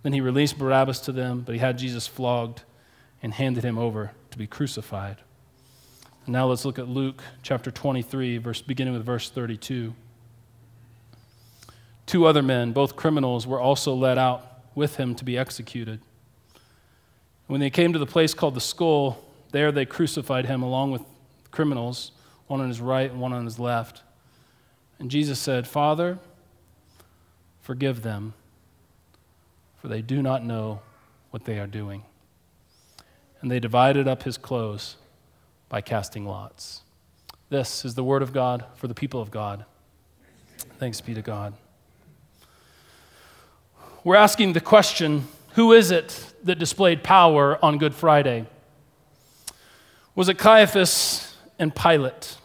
Then 0.02 0.14
he 0.14 0.22
released 0.22 0.58
Barabbas 0.58 1.02
to 1.02 1.12
them, 1.12 1.42
but 1.42 1.54
he 1.54 1.60
had 1.60 1.78
Jesus 1.78 2.08
flogged 2.08 2.64
and 3.22 3.32
handed 3.32 3.64
him 3.64 3.78
over 3.78 4.12
to 4.32 4.38
be 4.40 4.48
crucified. 4.48 5.18
And 6.26 6.34
now 6.34 6.48
let's 6.48 6.66
look 6.66 6.80
at 6.80 6.88
Luke 6.88 7.22
chapter 7.44 7.70
23, 7.70 8.40
verse, 8.40 8.64
beginning 8.64 8.96
with 8.96 9.06
verse 9.06 9.30
32. 9.30 9.94
Two 12.08 12.26
other 12.26 12.42
men, 12.42 12.72
both 12.72 12.96
criminals, 12.96 13.46
were 13.46 13.60
also 13.60 13.94
led 13.94 14.18
out 14.18 14.64
with 14.74 14.96
him 14.96 15.14
to 15.14 15.24
be 15.24 15.38
executed. 15.38 16.02
When 17.52 17.60
they 17.60 17.70
came 17.70 17.92
to 17.92 18.00
the 18.00 18.06
place 18.06 18.34
called 18.34 18.54
the 18.56 18.62
skull, 18.62 19.22
there 19.52 19.74
they 19.74 19.86
crucified 19.86 20.46
him 20.46 20.64
along 20.64 20.92
with 20.92 21.02
criminals, 21.52 22.14
one 22.48 22.62
on 22.62 22.70
his 22.70 22.80
right 22.80 23.12
and 23.12 23.20
one 23.20 23.34
on 23.34 23.44
his 23.44 23.60
left. 23.60 24.04
And 25.00 25.12
Jesus 25.12 25.38
said, 25.38 25.68
Father, 25.68 26.18
forgive 27.60 28.04
them 28.04 28.36
for 29.82 29.90
they 29.90 30.02
do 30.02 30.22
not 30.22 30.46
know 30.46 30.80
what 31.32 31.44
they 31.44 31.60
are 31.60 31.68
doing. 31.68 32.04
And 33.42 33.52
they 33.52 33.60
divided 33.60 34.08
up 34.08 34.24
his 34.24 34.38
clothes 34.38 34.96
by 35.68 35.82
casting 35.82 36.26
lots. 36.26 36.84
This 37.50 37.84
is 37.84 37.96
the 37.96 38.04
word 38.06 38.22
of 38.22 38.32
God 38.32 38.64
for 38.76 38.88
the 38.88 38.94
people 38.94 39.22
of 39.22 39.30
God. 39.30 39.66
Thanks 40.80 41.02
be 41.02 41.14
to 41.16 41.22
God. 41.22 41.54
We're 44.06 44.16
asking 44.16 44.54
the 44.54 44.62
question 44.62 45.28
who 45.54 45.74
is 45.74 45.92
it 45.92 46.34
that 46.44 46.60
displayed 46.60 47.04
power 47.04 47.64
on 47.64 47.78
Good 47.78 47.94
Friday? 47.94 48.46
Was 50.16 50.30
it 50.30 50.38
Caiaphas 50.38 51.36
and 51.60 51.74
Pilate? 51.76 52.38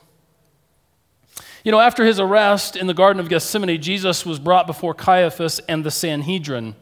You 1.64 1.72
know, 1.72 1.80
after 1.80 2.04
his 2.04 2.20
arrest 2.20 2.76
in 2.76 2.86
the 2.86 2.94
Garden 2.94 3.18
of 3.18 3.28
Gethsemane, 3.28 3.82
Jesus 3.82 4.25
was 4.25 4.38
brought 4.38 4.66
before 4.66 4.94
Caiaphas 4.94 5.58
and 5.68 5.84
the 5.84 5.90
Sanhedrin. 5.90 6.76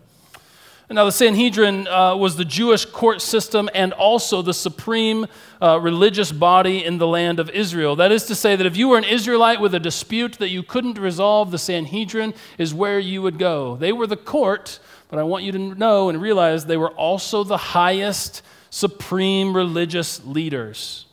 Now, 0.91 1.07
the 1.07 1.13
Sanhedrin 1.13 1.89
uh, 1.89 2.15
was 2.15 2.37
the 2.37 2.45
Jewish 2.45 2.85
court 2.85 3.23
system 3.23 3.71
and 3.75 3.95
also 3.95 4.43
the 4.43 4.53
supreme 4.53 5.27
uh, 5.61 5.81
religious 5.81 6.31
body 6.31 6.85
in 6.85 6.99
the 6.99 7.07
land 7.07 7.41
of 7.41 7.49
Israel. 7.51 7.97
That 7.97 8.13
is 8.13 8.27
to 8.27 8.35
say, 8.35 8.55
that 8.55 8.67
if 8.67 8.77
you 8.77 8.89
were 8.89 8.99
an 8.99 9.05
Israelite 9.05 9.63
with 9.63 9.75
a 9.75 9.81
dispute 9.81 10.35
that 10.35 10.51
you 10.51 10.63
couldn't 10.63 10.99
resolve, 10.99 11.51
the 11.51 11.59
Sanhedrin 11.59 12.35
is 12.59 12.75
where 12.75 12.99
you 12.99 13.23
would 13.23 13.39
go. 13.39 13.77
They 13.77 13.93
were 13.93 14.07
the 14.07 14.17
court, 14.17 14.79
but 15.09 15.19
I 15.19 15.23
want 15.23 15.45
you 15.45 15.53
to 15.53 15.59
know 15.59 16.11
and 16.11 16.21
realize 16.21 16.67
they 16.67 16.77
were 16.77 16.91
also 16.91 17.45
the 17.45 17.57
highest 17.57 18.43
supreme 18.69 19.57
religious 19.57 20.23
leaders. 20.27 21.07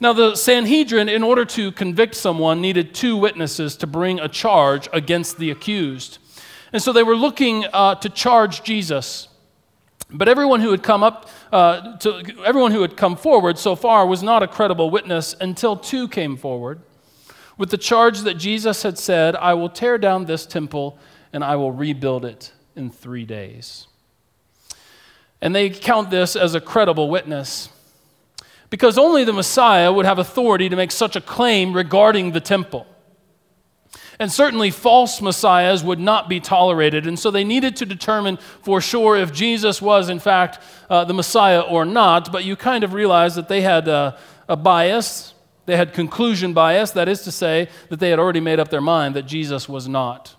Now, 0.00 0.14
the 0.14 0.34
Sanhedrin, 0.34 1.10
in 1.10 1.22
order 1.22 1.44
to 1.44 1.72
convict 1.72 2.14
someone, 2.14 2.62
needed 2.62 2.94
two 2.94 3.18
witnesses 3.18 3.76
to 3.76 3.86
bring 3.86 4.18
a 4.18 4.28
charge 4.28 4.88
against 4.94 5.38
the 5.38 5.50
accused. 5.50 6.18
And 6.76 6.82
so 6.82 6.92
they 6.92 7.02
were 7.02 7.16
looking 7.16 7.64
uh, 7.72 7.94
to 7.94 8.10
charge 8.10 8.62
Jesus. 8.62 9.28
But 10.10 10.28
everyone 10.28 10.60
who 10.60 10.72
had 10.72 10.82
come 10.82 11.02
up, 11.02 11.30
uh, 11.50 11.96
to, 11.96 12.22
everyone 12.44 12.70
who 12.70 12.82
had 12.82 12.98
come 12.98 13.16
forward 13.16 13.56
so 13.56 13.74
far 13.74 14.06
was 14.06 14.22
not 14.22 14.42
a 14.42 14.46
credible 14.46 14.90
witness 14.90 15.34
until 15.40 15.78
two 15.78 16.06
came 16.06 16.36
forward 16.36 16.82
with 17.56 17.70
the 17.70 17.78
charge 17.78 18.20
that 18.24 18.34
Jesus 18.34 18.82
had 18.82 18.98
said, 18.98 19.34
I 19.36 19.54
will 19.54 19.70
tear 19.70 19.96
down 19.96 20.26
this 20.26 20.44
temple 20.44 20.98
and 21.32 21.42
I 21.42 21.56
will 21.56 21.72
rebuild 21.72 22.26
it 22.26 22.52
in 22.74 22.90
three 22.90 23.24
days. 23.24 23.86
And 25.40 25.56
they 25.56 25.70
count 25.70 26.10
this 26.10 26.36
as 26.36 26.54
a 26.54 26.60
credible 26.60 27.08
witness 27.08 27.70
because 28.68 28.98
only 28.98 29.24
the 29.24 29.32
Messiah 29.32 29.90
would 29.90 30.04
have 30.04 30.18
authority 30.18 30.68
to 30.68 30.76
make 30.76 30.90
such 30.90 31.16
a 31.16 31.22
claim 31.22 31.72
regarding 31.72 32.32
the 32.32 32.40
temple. 32.42 32.86
And 34.18 34.32
certainly 34.32 34.70
false 34.70 35.20
messiahs 35.20 35.84
would 35.84 35.98
not 35.98 36.28
be 36.28 36.40
tolerated. 36.40 37.06
And 37.06 37.18
so 37.18 37.30
they 37.30 37.44
needed 37.44 37.76
to 37.76 37.86
determine 37.86 38.38
for 38.62 38.80
sure 38.80 39.16
if 39.16 39.32
Jesus 39.32 39.82
was, 39.82 40.08
in 40.08 40.18
fact, 40.18 40.62
uh, 40.88 41.04
the 41.04 41.14
Messiah 41.14 41.60
or 41.60 41.84
not. 41.84 42.32
But 42.32 42.44
you 42.44 42.56
kind 42.56 42.82
of 42.82 42.94
realize 42.94 43.34
that 43.34 43.48
they 43.48 43.60
had 43.60 43.88
uh, 43.88 44.16
a 44.48 44.56
bias. 44.56 45.34
They 45.66 45.76
had 45.76 45.92
conclusion 45.92 46.54
bias. 46.54 46.92
That 46.92 47.08
is 47.08 47.22
to 47.22 47.32
say, 47.32 47.68
that 47.90 48.00
they 48.00 48.10
had 48.10 48.18
already 48.18 48.40
made 48.40 48.58
up 48.58 48.68
their 48.68 48.80
mind 48.80 49.16
that 49.16 49.26
Jesus 49.26 49.68
was 49.68 49.86
not. 49.86 50.34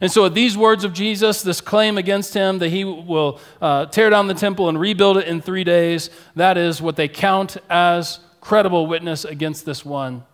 And 0.00 0.10
so, 0.10 0.28
these 0.28 0.58
words 0.58 0.84
of 0.84 0.92
Jesus, 0.92 1.40
this 1.40 1.60
claim 1.60 1.96
against 1.96 2.34
him 2.34 2.58
that 2.58 2.68
he 2.68 2.84
will 2.84 3.40
uh, 3.62 3.86
tear 3.86 4.10
down 4.10 4.26
the 4.26 4.34
temple 4.34 4.68
and 4.68 4.78
rebuild 4.78 5.16
it 5.16 5.28
in 5.28 5.40
three 5.40 5.64
days, 5.64 6.10
that 6.34 6.58
is 6.58 6.82
what 6.82 6.96
they 6.96 7.08
count 7.08 7.56
as 7.70 8.18
credible 8.40 8.86
witness 8.86 9.24
against 9.24 9.64
this 9.64 9.84
one 9.84 10.24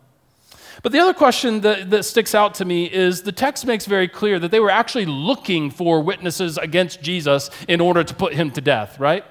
but 0.82 0.92
the 0.92 0.98
other 0.98 1.14
question 1.14 1.60
that, 1.60 1.90
that 1.90 2.04
sticks 2.04 2.34
out 2.34 2.54
to 2.54 2.64
me 2.64 2.86
is 2.86 3.22
the 3.22 3.32
text 3.32 3.66
makes 3.66 3.86
very 3.86 4.08
clear 4.08 4.38
that 4.38 4.50
they 4.50 4.60
were 4.60 4.70
actually 4.70 5.06
looking 5.06 5.70
for 5.70 6.00
witnesses 6.00 6.58
against 6.58 7.02
Jesus 7.02 7.50
in 7.68 7.80
order 7.80 8.02
to 8.04 8.14
put 8.14 8.34
him 8.34 8.50
to 8.52 8.60
death, 8.60 8.98
right? 8.98 9.24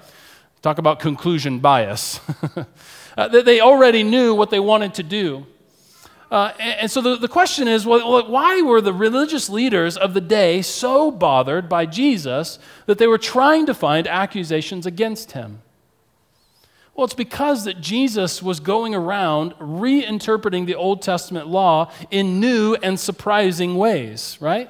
Talk 0.61 0.77
about 0.77 0.99
conclusion 0.99 1.59
bias. 1.59 2.19
uh, 3.17 3.27
they 3.27 3.61
already 3.61 4.03
knew 4.03 4.35
what 4.35 4.49
they 4.49 4.59
wanted 4.59 4.93
to 4.95 5.03
do. 5.03 5.45
Uh, 6.31 6.53
and, 6.59 6.91
so 6.91 7.01
the, 7.01 7.15
the 7.15 7.27
question 7.27 7.67
is 7.67 7.87
well, 7.87 8.29
why 8.29 8.61
were 8.61 8.81
the 8.81 8.93
religious 8.93 9.49
leaders 9.49 9.97
of 9.97 10.13
the 10.13 10.21
day 10.21 10.61
so 10.61 11.09
bothered 11.09 11.67
by 11.67 11.87
Jesus 11.87 12.59
that 12.85 12.99
they 12.99 13.07
were 13.07 13.17
trying 13.17 13.65
to 13.65 13.73
find 13.73 14.07
accusations 14.07 14.85
against 14.85 15.31
him? 15.31 15.61
Well, 16.99 17.05
it's 17.05 17.13
because 17.13 17.63
that 17.63 17.79
Jesus 17.79 18.43
was 18.43 18.59
going 18.59 18.93
around 18.93 19.53
reinterpreting 19.53 20.65
the 20.65 20.75
Old 20.75 21.01
Testament 21.01 21.47
law 21.47 21.93
in 22.11 22.41
new 22.41 22.75
and 22.75 22.99
surprising 22.99 23.75
ways, 23.75 24.37
right? 24.41 24.69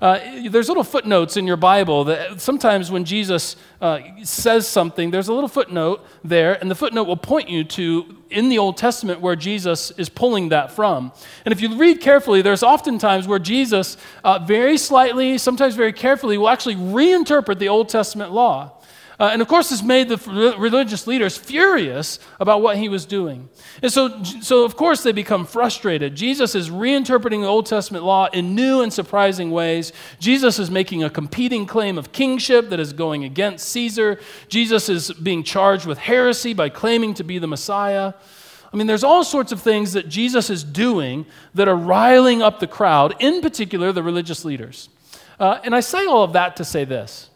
Uh, 0.00 0.18
there's 0.48 0.68
little 0.68 0.82
footnotes 0.82 1.36
in 1.36 1.46
your 1.46 1.58
Bible 1.58 2.04
that 2.04 2.40
sometimes 2.40 2.90
when 2.90 3.04
Jesus 3.04 3.56
uh, 3.82 4.00
says 4.22 4.66
something, 4.66 5.10
there's 5.10 5.28
a 5.28 5.34
little 5.34 5.50
footnote 5.50 6.02
there, 6.24 6.54
and 6.58 6.70
the 6.70 6.74
footnote 6.74 7.04
will 7.04 7.14
point 7.14 7.50
you 7.50 7.62
to 7.62 8.16
in 8.30 8.48
the 8.48 8.56
Old 8.56 8.78
Testament 8.78 9.20
where 9.20 9.36
Jesus 9.36 9.90
is 9.98 10.08
pulling 10.08 10.48
that 10.48 10.72
from. 10.72 11.12
And 11.44 11.52
if 11.52 11.60
you 11.60 11.76
read 11.76 12.00
carefully, 12.00 12.40
there's 12.40 12.62
oftentimes 12.62 13.28
where 13.28 13.38
Jesus, 13.38 13.98
uh, 14.24 14.38
very 14.38 14.78
slightly, 14.78 15.36
sometimes 15.36 15.74
very 15.74 15.92
carefully, 15.92 16.38
will 16.38 16.48
actually 16.48 16.76
reinterpret 16.76 17.58
the 17.58 17.68
Old 17.68 17.90
Testament 17.90 18.32
law. 18.32 18.72
Uh, 19.18 19.30
and 19.32 19.40
of 19.40 19.48
course, 19.48 19.70
this 19.70 19.82
made 19.82 20.08
the 20.08 20.54
religious 20.58 21.06
leaders 21.06 21.38
furious 21.38 22.18
about 22.38 22.60
what 22.60 22.76
he 22.76 22.88
was 22.88 23.06
doing. 23.06 23.48
And 23.82 23.90
so, 23.90 24.22
so, 24.22 24.64
of 24.64 24.76
course, 24.76 25.02
they 25.02 25.12
become 25.12 25.46
frustrated. 25.46 26.14
Jesus 26.14 26.54
is 26.54 26.68
reinterpreting 26.68 27.40
the 27.40 27.46
Old 27.46 27.64
Testament 27.64 28.04
law 28.04 28.28
in 28.32 28.54
new 28.54 28.82
and 28.82 28.92
surprising 28.92 29.50
ways. 29.50 29.92
Jesus 30.18 30.58
is 30.58 30.70
making 30.70 31.02
a 31.02 31.08
competing 31.08 31.64
claim 31.64 31.96
of 31.96 32.12
kingship 32.12 32.68
that 32.68 32.78
is 32.78 32.92
going 32.92 33.24
against 33.24 33.68
Caesar. 33.70 34.20
Jesus 34.48 34.90
is 34.90 35.10
being 35.12 35.42
charged 35.42 35.86
with 35.86 35.98
heresy 35.98 36.52
by 36.52 36.68
claiming 36.68 37.14
to 37.14 37.24
be 37.24 37.38
the 37.38 37.46
Messiah. 37.46 38.12
I 38.72 38.76
mean, 38.76 38.86
there's 38.86 39.04
all 39.04 39.24
sorts 39.24 39.52
of 39.52 39.62
things 39.62 39.94
that 39.94 40.08
Jesus 40.08 40.50
is 40.50 40.62
doing 40.62 41.24
that 41.54 41.68
are 41.68 41.76
riling 41.76 42.42
up 42.42 42.60
the 42.60 42.66
crowd, 42.66 43.14
in 43.18 43.40
particular, 43.40 43.92
the 43.92 44.02
religious 44.02 44.44
leaders. 44.44 44.90
Uh, 45.40 45.60
and 45.64 45.74
I 45.74 45.80
say 45.80 46.04
all 46.04 46.22
of 46.22 46.34
that 46.34 46.56
to 46.56 46.64
say 46.64 46.84
this 46.84 47.30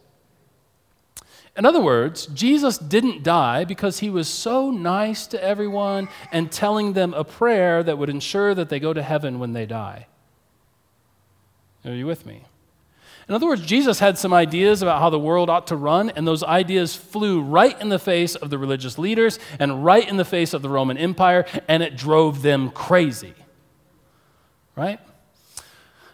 in 1.57 1.67
other 1.67 1.81
words, 1.81 2.27
Jesus 2.27 2.79
didn't 2.79 3.23
die 3.23 3.65
because 3.65 3.99
he 3.99 4.09
was 4.09 4.29
so 4.29 4.71
nice 4.71 5.27
to 5.29 5.43
everyone 5.43 6.09
and 6.31 6.51
telling 6.51 6.93
them 6.93 7.13
a 7.15 7.25
prayer 7.25 7.83
that 7.83 7.99
would 7.99 8.09
ensure 8.09 8.55
that 8.55 8.69
they 8.69 8.81
go 8.81 8.93
to 8.93 9.03
heaven 9.03 9.39
when 9.39 9.53
they 9.53 9.67
die. 9.67 10.07
Are 11.85 11.93
you 11.93 12.07
with 12.07 12.25
me? 12.25 12.45
In 13.29 13.35
other 13.35 13.47
words, 13.47 13.63
Jesus 13.65 14.01
had 14.01 14.19
some 14.19 14.33
ideas 14.33 14.83
about 14.83 15.01
how 15.01 15.09
the 15.09 15.19
world 15.19 15.49
ought 15.49 15.69
to 15.69 15.77
run, 15.77 16.11
and 16.11 16.27
those 16.27 16.43
ideas 16.43 16.97
flew 16.97 17.41
right 17.41 17.81
in 17.81 17.89
the 17.89 17.99
face 17.99 18.35
of 18.35 18.51
the 18.51 18.59
religious 18.59 18.99
leaders 18.99 19.39
and 19.59 19.85
right 19.85 20.09
in 20.09 20.17
the 20.17 20.25
face 20.25 20.53
of 20.53 20.63
the 20.63 20.69
Roman 20.69 20.99
Empire, 20.99 21.47
and 21.69 21.83
it 21.83 21.97
drove 21.97 22.43
them 22.43 22.71
crazy. 22.71 23.35
Right? 24.75 24.99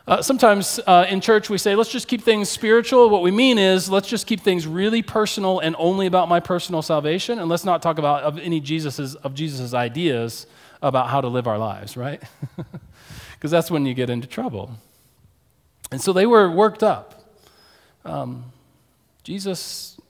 Uh, 0.07 0.23
sometimes 0.23 0.79
uh, 0.87 1.05
in 1.09 1.21
church 1.21 1.51
we 1.51 1.59
say, 1.59 1.75
let's 1.75 1.91
just 1.91 2.07
keep 2.07 2.23
things 2.23 2.49
spiritual. 2.49 3.11
What 3.11 3.23
we 3.23 3.33
mean 3.33 3.59
is, 3.59 3.91
let's 3.91 4.09
just 4.09 4.27
keep 4.27 4.41
things 4.41 4.67
really 4.67 5.03
personal 5.03 5.59
and 5.59 5.75
only 5.79 6.07
about 6.07 6.29
my 6.29 6.39
personal 6.39 6.81
salvation, 6.81 7.41
and 7.41 7.49
let's 7.49 7.65
not 7.65 7.83
talk 7.83 7.99
about 7.99 8.23
of 8.23 8.39
any 8.39 8.61
Jesus's, 8.61 9.17
of 9.17 9.35
Jesus's 9.35 9.75
ideas 9.75 10.47
about 10.81 11.09
how 11.09 11.21
to 11.21 11.29
live 11.29 11.49
our 11.49 11.59
lives, 11.59 11.97
right? 11.97 12.23
Because 13.35 13.51
that's 13.51 13.71
when 13.71 13.85
you 13.85 13.93
get 13.93 14.09
into 14.09 14.27
trouble. 14.27 14.71
And 15.93 16.01
so 16.01 16.15
they 16.15 16.25
were 16.25 16.51
worked 16.51 16.83
up. 16.83 17.23
Um, 18.03 18.47
Jesus 19.25 20.01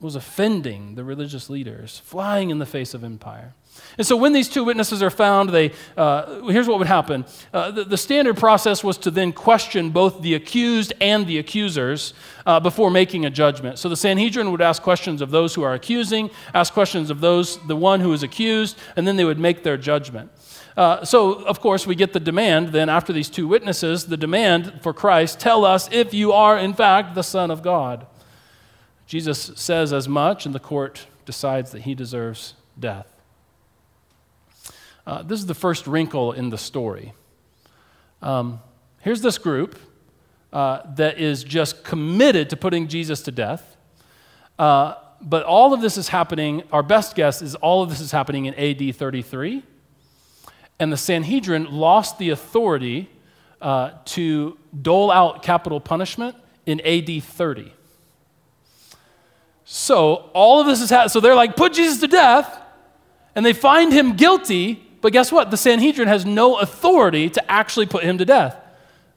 was 0.00 0.14
offending 0.14 0.94
the 0.94 1.04
religious 1.04 1.50
leaders, 1.50 2.00
flying 2.04 2.48
in 2.48 2.58
the 2.58 2.66
face 2.66 2.94
of 2.94 3.04
empire. 3.04 3.52
And 3.98 4.06
so 4.06 4.16
when 4.16 4.32
these 4.32 4.48
two 4.48 4.62
witnesses 4.62 5.02
are 5.02 5.10
found, 5.10 5.50
they, 5.50 5.72
uh, 5.96 6.42
here's 6.42 6.68
what 6.68 6.78
would 6.78 6.86
happen. 6.86 7.24
Uh, 7.52 7.70
the, 7.70 7.84
the, 7.84 7.96
standard 7.96 8.36
process 8.36 8.84
was 8.84 8.96
to 8.98 9.10
then 9.10 9.32
question 9.32 9.90
both 9.90 10.22
the 10.22 10.34
accused 10.34 10.92
and 11.00 11.26
the 11.26 11.38
accusers 11.38 12.14
uh, 12.46 12.60
before 12.60 12.90
making 12.90 13.26
a 13.26 13.30
judgment. 13.30 13.78
So 13.78 13.88
the 13.88 13.96
Sanhedrin 13.96 14.52
would 14.52 14.62
ask 14.62 14.82
questions 14.82 15.20
of 15.20 15.30
those 15.30 15.54
who 15.54 15.62
are 15.62 15.74
accusing, 15.74 16.30
ask 16.54 16.72
questions 16.72 17.10
of 17.10 17.20
those, 17.20 17.58
the 17.66 17.76
one 17.76 18.00
who 18.00 18.12
is 18.12 18.22
accused, 18.22 18.78
and 18.96 19.06
then 19.06 19.16
they 19.16 19.24
would 19.24 19.38
make 19.38 19.64
their 19.64 19.76
judgment. 19.76 20.30
Uh, 20.76 21.04
so, 21.04 21.42
of 21.44 21.60
course, 21.60 21.88
we 21.88 21.96
get 21.96 22.12
the 22.12 22.20
demand 22.20 22.68
then 22.68 22.88
after 22.88 23.12
these 23.12 23.28
two 23.28 23.48
witnesses, 23.48 24.06
the 24.06 24.16
demand 24.16 24.80
for 24.80 24.94
Christ 24.94 25.40
tell 25.40 25.64
us 25.64 25.88
if 25.90 26.14
you 26.14 26.32
are, 26.32 26.56
in 26.56 26.72
fact, 26.72 27.16
the 27.16 27.22
Son 27.22 27.50
of 27.50 27.62
God. 27.62 28.06
Jesus 29.04 29.50
says 29.56 29.92
as 29.92 30.06
much, 30.06 30.46
and 30.46 30.54
the 30.54 30.60
court 30.60 31.06
decides 31.26 31.72
that 31.72 31.82
he 31.82 31.96
deserves 31.96 32.54
death. 32.78 33.17
Uh, 35.08 35.22
this 35.22 35.40
is 35.40 35.46
the 35.46 35.54
first 35.54 35.86
wrinkle 35.86 36.32
in 36.32 36.50
the 36.50 36.58
story. 36.58 37.14
Um, 38.20 38.60
here's 39.00 39.22
this 39.22 39.38
group 39.38 39.74
uh, 40.52 40.82
that 40.96 41.18
is 41.18 41.42
just 41.44 41.82
committed 41.82 42.50
to 42.50 42.58
putting 42.58 42.88
Jesus 42.88 43.22
to 43.22 43.30
death. 43.30 43.78
Uh, 44.58 44.96
but 45.22 45.44
all 45.44 45.72
of 45.72 45.80
this 45.80 45.96
is 45.96 46.08
happening, 46.08 46.62
our 46.72 46.82
best 46.82 47.14
guess 47.14 47.40
is 47.40 47.54
all 47.54 47.82
of 47.82 47.88
this 47.88 48.00
is 48.00 48.12
happening 48.12 48.44
in 48.44 48.54
AD 48.56 48.94
33. 48.94 49.62
And 50.78 50.92
the 50.92 50.98
Sanhedrin 50.98 51.72
lost 51.72 52.18
the 52.18 52.28
authority 52.28 53.08
uh, 53.62 53.92
to 54.04 54.58
dole 54.82 55.10
out 55.10 55.42
capital 55.42 55.80
punishment 55.80 56.36
in 56.66 56.82
AD 56.82 57.22
30. 57.22 57.72
So 59.64 60.30
all 60.34 60.60
of 60.60 60.66
this 60.66 60.82
is 60.82 60.90
happening. 60.90 61.08
So 61.08 61.20
they're 61.20 61.34
like, 61.34 61.56
put 61.56 61.72
Jesus 61.72 61.98
to 62.00 62.08
death, 62.08 62.60
and 63.34 63.46
they 63.46 63.54
find 63.54 63.90
him 63.90 64.14
guilty 64.14 64.84
but 65.00 65.12
guess 65.12 65.30
what? 65.30 65.50
The 65.50 65.56
Sanhedrin 65.56 66.08
has 66.08 66.24
no 66.24 66.58
authority 66.58 67.30
to 67.30 67.50
actually 67.50 67.86
put 67.86 68.02
him 68.04 68.18
to 68.18 68.24
death. 68.24 68.56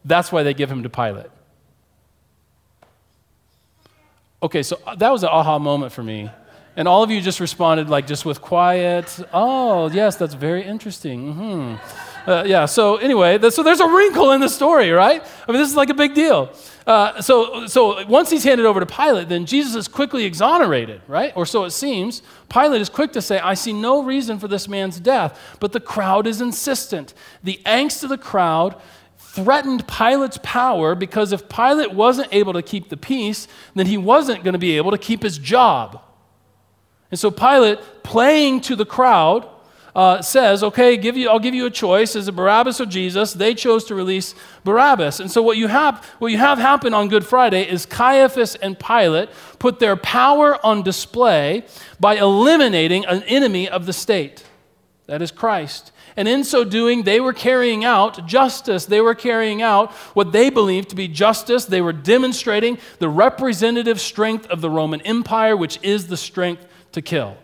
That's 0.06 0.32
why 0.32 0.44
they 0.44 0.54
give 0.54 0.72
him 0.72 0.84
to 0.84 0.90
Pilate. 0.90 1.28
Okay, 4.44 4.64
so 4.64 4.80
that 4.98 5.12
was 5.12 5.24
an 5.24 5.30
aha 5.30 5.60
moment 5.60 5.92
for 5.92 6.02
me. 6.04 6.30
And 6.76 6.88
all 6.88 7.04
of 7.04 7.12
you 7.12 7.22
just 7.22 7.40
responded 7.40 7.90
like 7.90 8.08
just 8.08 8.26
with 8.26 8.42
quiet, 8.42 9.20
oh, 9.34 9.90
yes, 9.92 10.16
that's 10.16 10.34
very 10.34 10.64
interesting. 10.64 11.34
Mm-hmm. 11.34 12.11
Uh, 12.26 12.44
yeah, 12.46 12.66
so 12.66 12.98
anyway, 12.98 13.40
so 13.50 13.64
there's 13.64 13.80
a 13.80 13.88
wrinkle 13.88 14.32
in 14.32 14.42
the 14.42 14.50
story, 14.50 14.92
right? 14.92 15.24
I 15.48 15.52
mean, 15.52 15.60
this 15.60 15.70
is 15.70 15.76
like 15.76 15.90
a 15.90 15.94
big 15.94 16.14
deal. 16.14 16.54
Uh, 16.86 17.22
so, 17.22 17.68
so 17.68 18.06
once 18.08 18.30
he's 18.30 18.44
handed 18.44 18.66
over 18.66 18.80
to 18.80 18.86
Pilate, 18.86 19.30
then 19.30 19.46
Jesus 19.46 19.76
is 19.76 19.88
quickly 19.88 20.26
exonerated, 20.26 21.02
right? 21.08 21.32
Or 21.36 21.46
so 21.46 21.64
it 21.64 21.72
seems. 21.72 22.22
Pilate 22.50 22.82
is 22.82 22.90
quick 22.90 23.12
to 23.14 23.22
say, 23.22 23.40
I 23.40 23.54
see 23.54 23.74
no 23.74 24.04
reason 24.04 24.40
for 24.40 24.48
this 24.48 24.68
man's 24.68 25.00
death. 25.00 25.40
But 25.60 25.72
the 25.72 25.80
crowd 25.80 26.28
is 26.28 26.42
insistent. 26.42 27.14
The 27.44 27.60
angst 27.66 28.04
of 28.04 28.10
the 28.10 28.18
crowd 28.18 28.80
threatened 29.18 29.88
Pilate's 29.88 30.40
power 30.44 30.96
because 30.96 31.32
if 31.32 31.48
Pilate 31.48 31.94
wasn't 31.94 32.34
able 32.34 32.54
to 32.54 32.62
keep 32.62 32.90
the 32.90 32.98
peace, 32.98 33.48
then 33.76 33.86
he 33.86 33.98
wasn't 33.98 34.44
going 34.44 34.54
to 34.54 34.60
be 34.60 34.78
able 34.78 34.92
to 34.92 34.98
keep 34.98 35.24
his 35.24 35.38
job. 35.38 36.02
And 37.12 37.20
so 37.20 37.30
Pilate, 37.30 37.80
playing 38.04 38.62
to 38.62 38.76
the 38.76 38.86
crowd, 38.86 39.48
uh, 39.96 40.22
says, 40.22 40.64
okay, 40.64 40.98
give 40.98 41.18
you, 41.18 41.30
I'll 41.30 41.40
give 41.40 41.54
you 41.54 41.66
a 41.66 41.72
choice. 41.72 42.16
Is 42.16 42.28
it 42.28 42.36
Barabbas 42.36 42.80
or 42.80 42.86
Jesus? 42.86 43.34
They 43.34 43.54
chose 43.54 43.84
to 43.86 43.96
release 43.96 44.36
Barabbas. 44.64 45.20
And 45.20 45.30
so 45.30 45.42
what 45.42 45.58
you 45.58 45.68
have, 45.68 46.06
what 46.20 46.32
you 46.32 46.38
have 46.38 46.58
happen 46.58 46.94
on 46.94 47.08
Good 47.08 47.26
Friday 47.26 47.70
is 47.70 47.86
Caiaphas 47.86 48.56
and 48.56 48.80
Pilate 48.80 49.30
put 49.60 49.80
their 49.80 49.96
power 49.96 50.64
on 50.66 50.84
display 50.84 51.66
by 52.00 52.16
eliminating 52.16 53.06
an 53.06 53.24
enemy 53.24 53.68
of 53.68 53.86
the 53.86 53.94
state. 53.94 54.46
That 55.08 55.22
is 55.22 55.32
Christ. 55.32 55.92
And 56.18 56.28
in 56.28 56.44
so 56.44 56.64
doing, 56.64 57.04
they 57.04 57.20
were 57.20 57.34
carrying 57.34 57.86
out 57.86 58.28
justice. 58.28 58.86
They 58.86 59.02
were 59.02 59.16
carrying 59.16 59.62
out 59.62 59.92
what 60.14 60.32
they 60.32 60.50
believed 60.50 60.90
to 60.90 60.96
be 60.96 61.08
justice. 61.08 61.66
They 61.66 61.82
were 61.82 61.94
demonstrating 61.94 62.78
the 63.00 63.10
representative 63.10 64.00
strength 64.00 64.46
of 64.48 64.62
the 64.62 64.70
Roman 64.70 65.02
Empire, 65.02 65.56
which 65.56 65.80
is 65.82 66.08
the 66.08 66.18
strength 66.18 66.66
to 66.92 67.02
kill. 67.02 67.38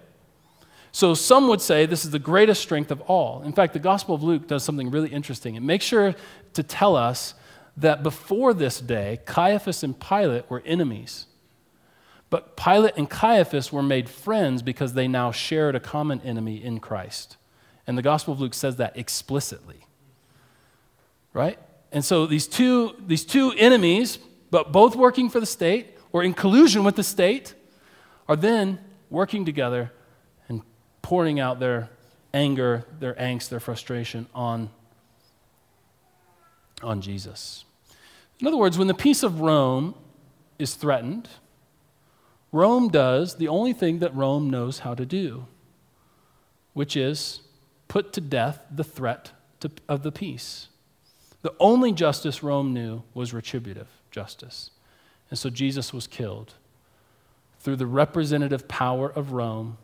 So 0.97 1.13
some 1.13 1.47
would 1.49 1.61
say 1.61 1.85
this 1.85 2.05
is 2.05 2.09
the 2.09 2.17
greatest 2.17 2.59
strength 2.59 2.89
of 2.89 3.01
all. 3.01 3.43
In 3.43 3.53
fact, 3.53 3.73
the 3.73 3.79
Gospel 3.79 4.15
of 4.15 4.23
Luke 4.23 4.47
does 4.47 4.63
something 4.63 4.89
really 4.89 5.09
interesting. 5.09 5.53
It 5.53 5.61
makes 5.61 5.85
sure 5.85 6.15
to 6.53 6.63
tell 6.63 6.95
us 6.95 7.35
that 7.77 8.01
before 8.01 8.51
this 8.51 8.81
day, 8.81 9.19
Caiaphas 9.27 9.83
and 9.83 9.99
Pilate 9.99 10.49
were 10.49 10.63
enemies. 10.65 11.27
But 12.31 12.57
Pilate 12.57 12.97
and 12.97 13.07
Caiaphas 13.07 13.71
were 13.71 13.83
made 13.83 14.09
friends 14.09 14.63
because 14.63 14.93
they 14.93 15.07
now 15.07 15.31
shared 15.31 15.75
a 15.75 15.79
common 15.79 16.19
enemy 16.21 16.63
in 16.63 16.79
Christ. 16.79 17.37
And 17.85 17.95
the 17.95 18.01
Gospel 18.01 18.33
of 18.33 18.39
Luke 18.39 18.55
says 18.55 18.77
that 18.77 18.97
explicitly. 18.97 19.85
Right? 21.31 21.59
And 21.91 22.03
so 22.03 22.25
these 22.25 22.47
two, 22.47 22.95
these 23.05 23.23
two 23.23 23.51
enemies, 23.51 24.17
but 24.49 24.71
both 24.71 24.95
working 24.95 25.29
for 25.29 25.39
the 25.39 25.45
state 25.45 25.95
or 26.11 26.23
in 26.23 26.33
collusion 26.33 26.83
with 26.83 26.95
the 26.95 27.03
state, 27.03 27.53
are 28.27 28.35
then 28.35 28.79
working 29.11 29.45
together 29.45 29.91
pouring 31.07 31.39
out 31.39 31.61
their 31.61 31.89
anger, 32.33 32.83
their 32.99 33.13
angst, 33.13 33.47
their 33.47 33.61
frustration 33.61 34.27
on, 34.35 34.69
on 36.83 36.99
Jesus. 36.99 37.63
In 38.41 38.45
other 38.45 38.57
words, 38.57 38.77
when 38.77 38.89
the 38.89 38.93
peace 38.93 39.23
of 39.23 39.39
Rome 39.39 39.95
is 40.59 40.73
threatened, 40.73 41.29
Rome 42.51 42.89
does 42.89 43.37
the 43.37 43.47
only 43.47 43.71
thing 43.71 43.99
that 43.99 44.13
Rome 44.13 44.49
knows 44.49 44.79
how 44.79 44.93
to 44.95 45.05
do, 45.05 45.45
which 46.73 46.97
is 46.97 47.39
put 47.87 48.11
to 48.11 48.19
death 48.19 48.65
the 48.69 48.83
threat 48.83 49.31
to, 49.61 49.71
of 49.87 50.03
the 50.03 50.11
peace. 50.11 50.67
The 51.41 51.53
only 51.57 51.93
justice 51.93 52.43
Rome 52.43 52.73
knew 52.73 53.03
was 53.13 53.33
retributive 53.33 53.87
justice. 54.11 54.71
And 55.29 55.39
so 55.39 55.49
Jesus 55.49 55.93
was 55.93 56.05
killed 56.05 56.55
through 57.61 57.77
the 57.77 57.85
representative 57.85 58.67
power 58.67 59.09
of 59.09 59.31
Rome 59.31 59.77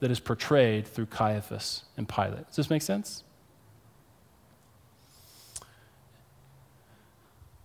that 0.00 0.10
is 0.10 0.20
portrayed 0.20 0.86
through 0.86 1.06
Caiaphas 1.06 1.84
and 1.96 2.08
Pilate. 2.08 2.46
Does 2.48 2.56
this 2.56 2.70
make 2.70 2.82
sense? 2.82 3.24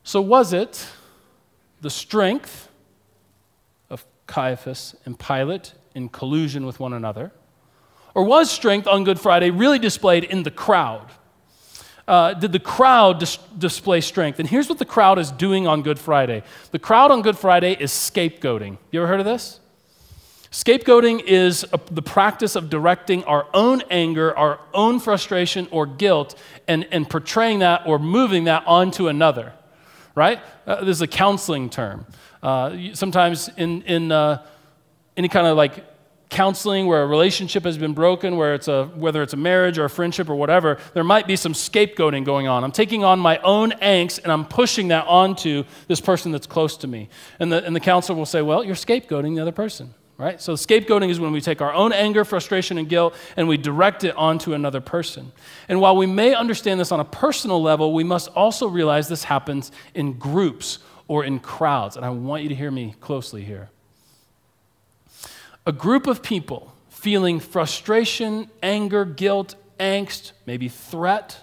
So, 0.04 0.22
was 0.22 0.52
it 0.52 0.88
the 1.82 1.90
strength 1.90 2.70
of 3.90 4.06
Caiaphas 4.28 4.96
and 5.06 5.18
Pilate 5.18 5.74
in 5.96 6.10
collusion 6.10 6.66
with 6.66 6.80
one 6.80 6.94
another? 6.94 7.32
Or 8.14 8.24
was 8.24 8.52
strength 8.52 8.88
on 8.88 9.04
Good 9.04 9.20
Friday 9.20 9.52
really 9.52 9.80
displayed 9.80 10.26
in 10.26 10.44
the 10.44 10.52
crowd? 10.52 11.12
Uh, 12.08 12.34
did 12.34 12.52
the 12.52 12.60
crowd 12.60 13.20
dis- 13.20 13.38
display 13.58 14.02
strength? 14.02 14.38
And 14.38 14.50
here's 14.50 14.68
what 14.68 14.80
the 14.80 14.86
crowd 14.86 15.18
is 15.18 15.32
doing 15.32 15.66
on 15.66 15.82
Good 15.82 15.98
Friday 15.98 16.44
the 16.72 16.80
crowd 16.80 17.10
on 17.12 17.22
Good 17.22 17.38
Friday 17.38 17.78
is 17.80 17.92
scapegoating. 17.92 18.80
You 18.92 19.02
ever 19.02 19.08
heard 19.08 19.22
of 19.22 19.26
this? 19.26 19.61
Scapegoating 20.52 21.24
is 21.24 21.66
a, 21.72 21.80
the 21.92 22.02
practice 22.02 22.58
of 22.58 22.70
directing 22.70 23.24
our 23.24 23.48
own 23.54 23.82
anger, 23.90 24.38
our 24.38 24.60
own 24.74 25.00
frustration 25.00 25.66
or 25.72 25.86
guilt, 25.86 26.38
and, 26.68 26.86
and 26.92 27.10
portraying 27.10 27.60
that 27.60 27.84
or 27.86 27.98
moving 27.98 28.44
that 28.44 28.64
onto 28.68 29.08
another, 29.08 29.54
right? 30.14 30.42
Uh, 30.68 30.84
this 30.84 30.98
is 30.98 31.02
a 31.02 31.08
counseling 31.08 31.70
term. 31.70 32.06
Uh, 32.44 32.76
sometimes 32.94 33.50
in, 33.56 33.82
in 33.84 34.12
uh, 34.12 34.46
any 35.16 35.30
kind 35.30 35.48
of 35.48 35.56
like 35.56 35.86
counseling 36.30 36.86
where 36.86 37.04
a 37.04 37.08
relationship 37.08 37.64
has 37.64 37.78
been 37.78 37.94
broken, 37.94 38.36
where 38.36 38.54
it's 38.54 38.68
a, 38.68 38.88
whether 38.88 39.24
it's 39.24 39.34
a 39.34 39.38
marriage 39.38 39.78
or 39.78 39.86
a 39.86 39.90
friendship 39.90 40.30
or 40.30 40.36
whatever, 40.36 40.80
there 40.94 41.04
might 41.06 41.28
be 41.28 41.38
some 41.38 41.54
scapegoating 41.54 42.26
going 42.26 42.50
on. 42.50 42.66
I'm 42.66 42.72
taking 42.74 43.06
on 43.06 43.20
my 43.20 43.38
own 43.38 43.72
angst 43.72 44.22
and 44.24 44.34
I'm 44.34 44.44
pushing 44.44 44.90
that 44.90 45.08
onto 45.08 45.64
this 45.88 46.02
person 46.02 46.34
that's 46.34 46.48
close 46.48 46.76
to 46.78 46.88
me. 46.88 47.08
And 47.40 47.54
the, 47.54 47.64
and 47.66 47.74
the 47.74 47.80
counselor 47.80 48.18
will 48.18 48.26
say, 48.26 48.42
Well, 48.42 48.66
you're 48.66 48.76
scapegoating 48.76 49.36
the 49.36 49.42
other 49.42 49.54
person 49.54 49.94
right? 50.22 50.40
So 50.40 50.54
scapegoating 50.54 51.10
is 51.10 51.20
when 51.20 51.32
we 51.32 51.42
take 51.42 51.62
our 51.62 51.74
own 51.74 51.92
anger, 51.92 52.24
frustration, 52.24 52.78
and 52.78 52.88
guilt 52.88 53.16
and 53.36 53.48
we 53.48 53.58
direct 53.58 54.04
it 54.04 54.16
onto 54.16 54.54
another 54.54 54.80
person. 54.80 55.32
And 55.68 55.82
while 55.82 55.98
we 55.98 56.06
may 56.06 56.36
understand 56.36 56.80
this 56.80 56.92
on 56.92 57.00
a 57.00 57.06
personal 57.06 57.60
level, 57.60 57.92
we 57.92 58.04
must 58.04 58.28
also 58.30 58.68
realize 58.68 59.10
this 59.10 59.24
happens 59.24 59.72
in 59.96 60.14
groups 60.14 60.78
or 61.08 61.26
in 61.26 61.40
crowds. 61.40 61.96
And 61.96 62.06
I 62.06 62.12
want 62.12 62.44
you 62.44 62.50
to 62.50 62.56
hear 62.56 62.70
me 62.70 62.94
closely 63.02 63.44
here. 63.44 63.72
A 65.66 65.72
group 65.72 66.06
of 66.06 66.22
people 66.22 66.72
feeling 66.90 67.40
frustration, 67.40 68.48
anger, 68.62 69.06
guilt, 69.06 69.56
angst, 69.80 70.34
maybe 70.46 70.70
threat, 70.70 71.40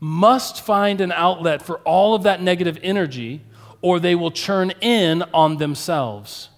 must 0.00 0.60
find 0.60 1.00
an 1.00 1.12
outlet 1.12 1.62
for 1.62 1.78
all 1.78 2.16
of 2.16 2.24
that 2.24 2.42
negative 2.42 2.80
energy 2.82 3.42
or 3.80 4.00
they 4.00 4.16
will 4.16 4.32
churn 4.32 4.72
in 4.80 5.22
on 5.32 5.58
themselves. 5.58 6.48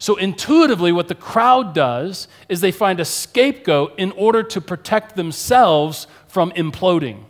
So, 0.00 0.16
intuitively, 0.16 0.90
what 0.90 1.06
the 1.06 1.14
crowd 1.14 1.74
does 1.74 2.26
is 2.48 2.60
they 2.60 2.72
find 2.72 2.98
a 2.98 3.04
scapegoat 3.04 3.94
in 3.96 4.10
order 4.12 4.42
to 4.42 4.60
protect 4.60 5.14
themselves 5.14 6.08
from 6.26 6.50
imploding. 6.52 7.24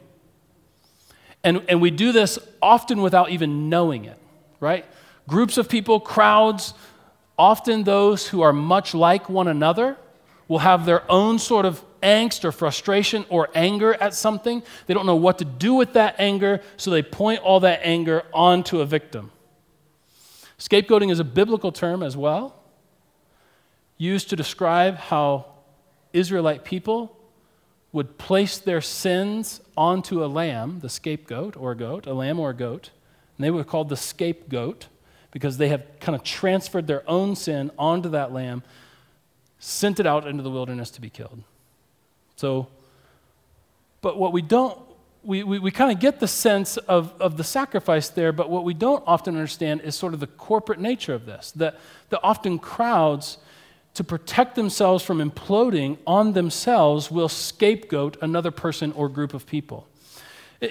And, 1.45 1.63
and 1.69 1.83
we 1.83 1.91
do 1.91 2.13
this 2.13 2.39
often 2.63 3.03
without 3.03 3.31
even 3.31 3.69
knowing 3.69 4.07
it, 4.07 4.19
right? 4.61 4.87
groups 5.31 5.57
of 5.57 5.69
people, 5.69 6.01
crowds, 6.01 6.75
often 7.39 7.85
those 7.85 8.29
who 8.29 8.43
are 8.43 8.53
much 8.53 8.95
like 8.95 9.31
one 9.31 9.49
another, 9.49 9.97
will 10.49 10.59
have 10.59 10.85
their 10.85 11.09
own 11.11 11.39
sort 11.39 11.65
of 11.65 11.83
angst 12.03 12.45
or 12.45 12.51
frustration 12.51 13.25
or 13.29 13.49
anger 13.55 13.95
at 13.95 14.13
something. 14.13 14.63
They 14.87 14.95
don't 14.95 15.07
know 15.07 15.17
what 15.17 15.39
to 15.39 15.45
do 15.45 15.75
with 15.75 15.93
that 15.93 16.17
anger, 16.19 16.61
so 16.77 16.91
they 16.91 17.03
point 17.03 17.41
all 17.41 17.61
that 17.61 17.81
anger 17.85 18.25
onto 18.35 18.81
a 18.81 18.85
victim. 18.85 19.31
Scapegoating 20.59 21.13
is 21.13 21.21
a 21.21 21.25
biblical 21.25 21.71
term 21.71 22.03
as 22.03 22.17
well, 22.17 22.60
used 24.01 24.31
to 24.31 24.37
describe 24.37 24.97
how 24.97 25.45
Israelite 26.15 26.65
people 26.65 27.15
would 27.93 28.17
place 28.17 28.57
their 28.57 28.81
sins 28.81 29.61
onto 29.77 30.25
a 30.25 30.27
lamb, 30.27 30.81
the 30.81 30.89
scapegoat 30.89 31.55
or 31.55 31.73
a 31.73 31.77
goat, 31.77 32.07
a 32.07 32.15
lamb 32.15 32.41
or 32.41 32.51
a 32.51 32.55
goat, 32.55 32.91
and 33.37 33.45
they 33.45 33.51
were 33.51 33.63
called 33.63 33.91
the 33.91 33.97
scapegoat 33.97 34.87
because 35.33 35.59
they 35.59 35.69
have 35.69 35.85
kind 36.01 36.17
of 36.17 36.25
transferred 36.25 36.87
their 36.87 37.09
own 37.09 37.37
sin 37.37 37.71
onto 37.79 38.09
that 38.09 38.33
lamb, 38.33 38.63
sent 39.59 40.01
it 40.01 40.07
out 40.07 40.27
into 40.27 40.43
the 40.43 40.51
wilderness 40.51 40.91
to 40.91 41.01
be 41.01 41.11
killed. 41.11 41.43
So, 42.37 42.69
but 44.01 44.17
what 44.17 44.33
we 44.33 44.41
don't, 44.41 44.79
we, 45.23 45.43
we, 45.43 45.59
we 45.59 45.71
kind 45.71 45.93
of 45.93 46.01
get 46.01 46.21
the 46.21 46.29
sense 46.29 46.79
of, 46.79 47.13
of 47.21 47.37
the 47.37 47.45
sacrifice 47.45 48.09
there, 48.09 48.33
but 48.33 48.49
what 48.49 48.65
we 48.65 48.73
don't 48.73 49.05
often 49.07 49.35
understand 49.35 49.83
is 49.83 49.95
sort 49.95 50.15
of 50.15 50.21
the 50.21 50.27
corporate 50.27 50.81
nature 50.81 51.13
of 51.13 51.27
this. 51.27 51.53
That, 51.53 51.79
that 52.09 52.21
often 52.23 52.59
crowds, 52.59 53.37
to 53.95 54.05
protect 54.05 54.55
themselves 54.55 55.05
from 55.05 55.19
imploding 55.19 55.99
on 56.07 56.33
themselves, 56.33 57.11
will 57.11 57.29
scapegoat 57.29 58.17
another 58.23 58.51
person 58.51 58.93
or 58.93 59.09
group 59.09 59.35
of 59.35 59.47
people. 59.47 59.87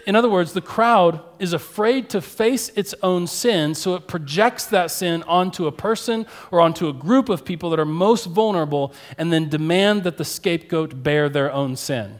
In 0.05 0.15
other 0.15 0.29
words, 0.29 0.53
the 0.53 0.61
crowd 0.61 1.19
is 1.39 1.51
afraid 1.51 2.09
to 2.11 2.21
face 2.21 2.69
its 2.75 2.93
own 3.01 3.25
sin, 3.25 3.73
so 3.73 3.95
it 3.95 4.07
projects 4.07 4.65
that 4.67 4.91
sin 4.91 5.23
onto 5.23 5.65
a 5.65 5.71
person 5.71 6.27
or 6.51 6.61
onto 6.61 6.87
a 6.87 6.93
group 6.93 7.27
of 7.27 7.43
people 7.43 7.71
that 7.71 7.79
are 7.79 7.85
most 7.85 8.25
vulnerable 8.25 8.93
and 9.17 9.33
then 9.33 9.49
demand 9.49 10.03
that 10.03 10.17
the 10.17 10.25
scapegoat 10.25 11.01
bear 11.01 11.27
their 11.27 11.51
own 11.51 11.75
sin. 11.75 12.19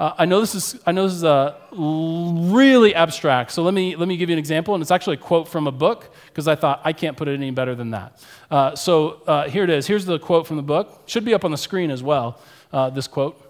Uh, 0.00 0.14
I 0.16 0.24
know 0.24 0.40
this 0.40 0.54
is, 0.54 0.80
I 0.86 0.92
know 0.92 1.06
this 1.06 1.16
is 1.16 1.24
uh, 1.24 1.56
really 1.72 2.94
abstract, 2.94 3.52
so 3.52 3.62
let 3.62 3.74
me, 3.74 3.96
let 3.96 4.08
me 4.08 4.16
give 4.16 4.30
you 4.30 4.32
an 4.32 4.38
example, 4.38 4.72
and 4.74 4.80
it's 4.80 4.90
actually 4.90 5.16
a 5.16 5.20
quote 5.20 5.46
from 5.46 5.66
a 5.66 5.70
book 5.70 6.14
because 6.28 6.48
I 6.48 6.54
thought 6.54 6.80
I 6.84 6.94
can't 6.94 7.18
put 7.18 7.28
it 7.28 7.34
any 7.34 7.50
better 7.50 7.74
than 7.74 7.90
that. 7.90 8.18
Uh, 8.50 8.74
so 8.74 9.20
uh, 9.26 9.50
here 9.50 9.62
it 9.62 9.68
is. 9.68 9.86
Here's 9.86 10.06
the 10.06 10.18
quote 10.18 10.46
from 10.46 10.56
the 10.56 10.62
book. 10.62 11.02
Should 11.04 11.26
be 11.26 11.34
up 11.34 11.44
on 11.44 11.50
the 11.50 11.58
screen 11.58 11.90
as 11.90 12.02
well, 12.02 12.40
uh, 12.72 12.88
this 12.88 13.06
quote. 13.06 13.42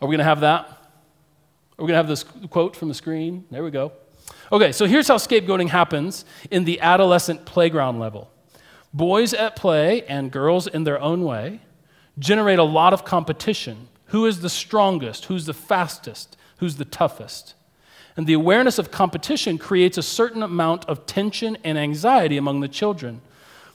Are 0.00 0.08
we 0.08 0.12
going 0.16 0.20
to 0.20 0.24
have 0.24 0.40
that? 0.40 0.64
Are 0.68 0.76
We're 1.76 1.88
going 1.88 1.92
to 1.92 1.96
have 1.96 2.08
this 2.08 2.24
quote 2.48 2.74
from 2.74 2.88
the 2.88 2.94
screen. 2.94 3.44
There 3.50 3.62
we 3.62 3.70
go. 3.70 3.92
Okay, 4.50 4.72
so 4.72 4.86
here's 4.86 5.06
how 5.06 5.18
scapegoating 5.18 5.68
happens 5.68 6.24
in 6.50 6.64
the 6.64 6.80
adolescent 6.80 7.44
playground 7.44 7.98
level. 7.98 8.30
Boys 8.94 9.34
at 9.34 9.54
play 9.54 10.06
and 10.06 10.32
girls 10.32 10.66
in 10.66 10.84
their 10.84 10.98
own 10.98 11.24
way 11.24 11.60
generate 12.18 12.58
a 12.58 12.64
lot 12.64 12.94
of 12.94 13.04
competition. 13.04 13.88
Who 14.08 14.26
is 14.26 14.40
the 14.40 14.50
strongest? 14.50 15.26
Who's 15.26 15.46
the 15.46 15.54
fastest? 15.54 16.36
Who's 16.58 16.76
the 16.76 16.84
toughest? 16.84 17.54
And 18.16 18.26
the 18.26 18.32
awareness 18.32 18.78
of 18.78 18.90
competition 18.90 19.58
creates 19.58 19.96
a 19.96 20.02
certain 20.02 20.42
amount 20.42 20.84
of 20.86 21.06
tension 21.06 21.56
and 21.62 21.78
anxiety 21.78 22.36
among 22.36 22.60
the 22.60 22.68
children. 22.68 23.20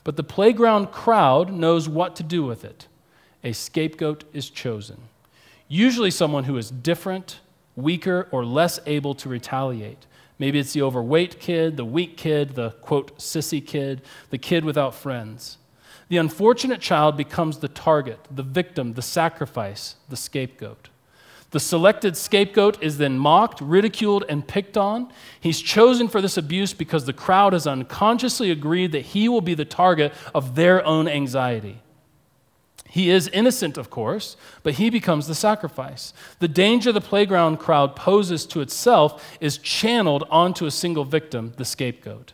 But 0.03 0.17
the 0.17 0.23
playground 0.23 0.91
crowd 0.91 1.53
knows 1.53 1.87
what 1.87 2.15
to 2.17 2.23
do 2.23 2.43
with 2.43 2.65
it. 2.65 2.87
A 3.43 3.53
scapegoat 3.53 4.25
is 4.33 4.49
chosen. 4.49 4.97
Usually, 5.69 6.11
someone 6.11 6.43
who 6.43 6.57
is 6.57 6.69
different, 6.69 7.39
weaker, 7.75 8.27
or 8.31 8.45
less 8.45 8.79
able 8.85 9.15
to 9.15 9.29
retaliate. 9.29 10.05
Maybe 10.39 10.59
it's 10.59 10.73
the 10.73 10.81
overweight 10.81 11.39
kid, 11.39 11.77
the 11.77 11.85
weak 11.85 12.17
kid, 12.17 12.55
the 12.55 12.71
quote, 12.81 13.17
sissy 13.17 13.65
kid, 13.65 14.01
the 14.29 14.37
kid 14.37 14.65
without 14.65 14.93
friends. 14.93 15.57
The 16.09 16.17
unfortunate 16.17 16.81
child 16.81 17.17
becomes 17.17 17.59
the 17.59 17.67
target, 17.67 18.19
the 18.29 18.43
victim, 18.43 18.93
the 18.93 19.01
sacrifice, 19.01 19.95
the 20.09 20.17
scapegoat. 20.17 20.89
The 21.51 21.59
selected 21.59 22.17
scapegoat 22.17 22.81
is 22.81 22.97
then 22.97 23.19
mocked, 23.19 23.61
ridiculed, 23.61 24.25
and 24.27 24.47
picked 24.47 24.75
on. 24.75 25.13
He's 25.39 25.61
chosen 25.61 26.07
for 26.07 26.19
this 26.19 26.35
abuse 26.35 26.73
because 26.73 27.05
the 27.05 27.13
crowd 27.13 27.53
has 27.53 27.67
unconsciously 27.67 28.49
agreed 28.49 28.91
that 28.91 29.05
he 29.05 29.29
will 29.29 29.41
be 29.41 29.53
the 29.53 29.63
target 29.63 30.13
of 30.33 30.55
their 30.55 30.83
own 30.83 31.07
anxiety. 31.07 31.79
He 32.89 33.11
is 33.11 33.27
innocent, 33.27 33.77
of 33.77 33.89
course, 33.89 34.35
but 34.63 34.75
he 34.75 34.89
becomes 34.89 35.27
the 35.27 35.35
sacrifice. 35.35 36.13
The 36.39 36.47
danger 36.47 36.91
the 36.91 37.01
playground 37.01 37.57
crowd 37.57 37.95
poses 37.95 38.45
to 38.47 38.61
itself 38.61 39.37
is 39.39 39.57
channeled 39.59 40.23
onto 40.31 40.65
a 40.65 40.71
single 40.71 41.05
victim, 41.05 41.53
the 41.57 41.65
scapegoat. 41.65 42.33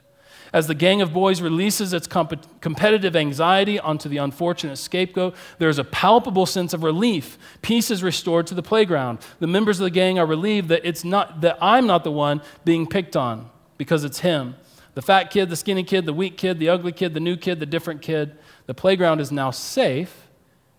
As 0.51 0.67
the 0.67 0.75
gang 0.75 1.01
of 1.01 1.13
boys 1.13 1.41
releases 1.41 1.93
its 1.93 2.07
comp- 2.07 2.62
competitive 2.62 3.15
anxiety 3.15 3.79
onto 3.79 4.09
the 4.09 4.17
unfortunate 4.17 4.77
scapegoat, 4.77 5.35
there 5.59 5.69
is 5.69 5.77
a 5.77 5.83
palpable 5.83 6.45
sense 6.45 6.73
of 6.73 6.83
relief. 6.83 7.38
Peace 7.62 7.91
is 7.91 8.01
restored 8.01 8.47
to 8.47 8.55
the 8.55 8.63
playground. 8.63 9.19
The 9.39 9.47
members 9.47 9.79
of 9.79 9.83
the 9.83 9.91
gang 9.91 10.17
are 10.17 10.25
relieved 10.25 10.69
that, 10.69 10.81
it's 10.83 11.03
not, 11.03 11.41
that 11.41 11.57
I'm 11.62 11.85
not 11.85 12.03
the 12.03 12.12
one 12.12 12.41
being 12.65 12.88
picked 12.88 13.15
on 13.15 13.49
because 13.77 14.03
it's 14.03 14.19
him. 14.19 14.55
The 14.95 15.03
fat 15.03 15.29
kid, 15.29 15.49
the 15.49 15.55
skinny 15.55 15.83
kid, 15.83 16.05
the 16.05 16.13
weak 16.13 16.35
kid, 16.35 16.59
the 16.59 16.69
ugly 16.69 16.91
kid, 16.91 17.13
the 17.13 17.19
new 17.19 17.38
kid, 17.38 17.59
the 17.59 17.65
different 17.65 18.01
kid. 18.01 18.38
The 18.65 18.73
playground 18.73 19.19
is 19.19 19.31
now 19.31 19.51
safe 19.51 20.27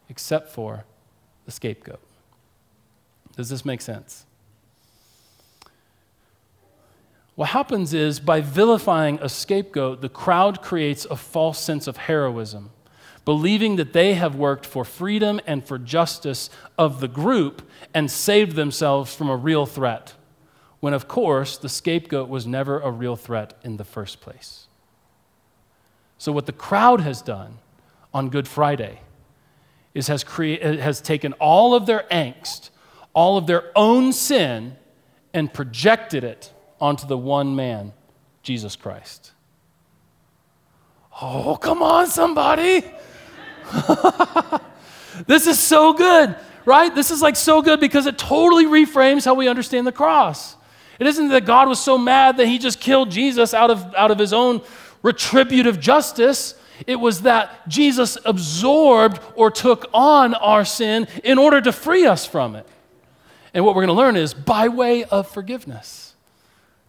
except 0.08 0.50
for 0.50 0.84
the 1.46 1.52
scapegoat. 1.52 2.00
Does 3.36 3.48
this 3.48 3.64
make 3.64 3.80
sense? 3.80 4.26
What 7.40 7.48
happens 7.48 7.94
is 7.94 8.20
by 8.20 8.42
vilifying 8.42 9.18
a 9.22 9.28
scapegoat, 9.30 10.02
the 10.02 10.10
crowd 10.10 10.60
creates 10.60 11.06
a 11.06 11.16
false 11.16 11.58
sense 11.58 11.86
of 11.86 11.96
heroism, 11.96 12.68
believing 13.24 13.76
that 13.76 13.94
they 13.94 14.12
have 14.12 14.34
worked 14.34 14.66
for 14.66 14.84
freedom 14.84 15.40
and 15.46 15.66
for 15.66 15.78
justice 15.78 16.50
of 16.76 17.00
the 17.00 17.08
group 17.08 17.66
and 17.94 18.10
saved 18.10 18.56
themselves 18.56 19.14
from 19.14 19.30
a 19.30 19.36
real 19.38 19.64
threat, 19.64 20.12
when 20.80 20.92
of 20.92 21.08
course 21.08 21.56
the 21.56 21.70
scapegoat 21.70 22.28
was 22.28 22.46
never 22.46 22.78
a 22.78 22.90
real 22.90 23.16
threat 23.16 23.54
in 23.64 23.78
the 23.78 23.84
first 23.84 24.20
place. 24.20 24.66
So, 26.18 26.32
what 26.32 26.44
the 26.44 26.52
crowd 26.52 27.00
has 27.00 27.22
done 27.22 27.56
on 28.12 28.28
Good 28.28 28.48
Friday 28.48 29.00
is 29.94 30.08
has, 30.08 30.24
has 30.24 31.00
taken 31.00 31.32
all 31.40 31.74
of 31.74 31.86
their 31.86 32.04
angst, 32.10 32.68
all 33.14 33.38
of 33.38 33.46
their 33.46 33.72
own 33.74 34.12
sin, 34.12 34.76
and 35.32 35.50
projected 35.50 36.22
it 36.22 36.52
onto 36.80 37.06
the 37.06 37.18
one 37.18 37.54
man, 37.54 37.92
Jesus 38.42 38.76
Christ. 38.76 39.32
Oh, 41.20 41.56
come 41.56 41.82
on, 41.82 42.06
somebody. 42.06 42.84
this 45.26 45.46
is 45.46 45.58
so 45.58 45.92
good, 45.92 46.34
right? 46.64 46.94
This 46.94 47.10
is 47.10 47.20
like 47.20 47.36
so 47.36 47.60
good 47.62 47.80
because 47.80 48.06
it 48.06 48.16
totally 48.16 48.64
reframes 48.64 49.24
how 49.24 49.34
we 49.34 49.48
understand 49.48 49.86
the 49.86 49.92
cross. 49.92 50.56
It 50.98 51.06
isn't 51.06 51.28
that 51.28 51.44
God 51.44 51.68
was 51.68 51.80
so 51.80 51.98
mad 51.98 52.36
that 52.38 52.46
he 52.46 52.58
just 52.58 52.80
killed 52.80 53.10
Jesus 53.10 53.54
out 53.54 53.70
of, 53.70 53.94
out 53.94 54.10
of 54.10 54.18
his 54.18 54.32
own 54.32 54.62
retributive 55.02 55.80
justice. 55.80 56.54
It 56.86 56.96
was 56.96 57.22
that 57.22 57.68
Jesus 57.68 58.18
absorbed 58.24 59.20
or 59.34 59.50
took 59.50 59.88
on 59.92 60.34
our 60.34 60.64
sin 60.64 61.08
in 61.24 61.38
order 61.38 61.60
to 61.60 61.72
free 61.72 62.06
us 62.06 62.26
from 62.26 62.54
it. 62.54 62.66
And 63.52 63.64
what 63.64 63.74
we're 63.74 63.86
going 63.86 63.96
to 63.96 64.00
learn 64.00 64.16
is 64.16 64.32
by 64.32 64.68
way 64.68 65.04
of 65.04 65.28
forgiveness. 65.28 66.09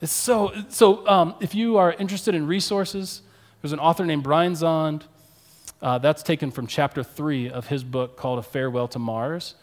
It's 0.01 0.11
so, 0.11 0.51
so 0.69 1.07
um, 1.07 1.35
if 1.39 1.53
you 1.53 1.77
are 1.77 1.93
interested 1.93 2.33
in 2.33 2.47
resources, 2.47 3.21
there's 3.61 3.71
an 3.71 3.79
author 3.79 4.03
named 4.03 4.23
Brian 4.23 4.53
Zahnd. 4.53 5.03
Uh, 5.79 5.99
that's 5.99 6.23
taken 6.23 6.49
from 6.51 6.67
chapter 6.67 7.03
three 7.03 7.49
of 7.49 7.67
his 7.67 7.83
book 7.83 8.17
called 8.17 8.39
A 8.39 8.43
Farewell 8.43 8.87
to 8.89 8.99
Mars. 8.99 9.55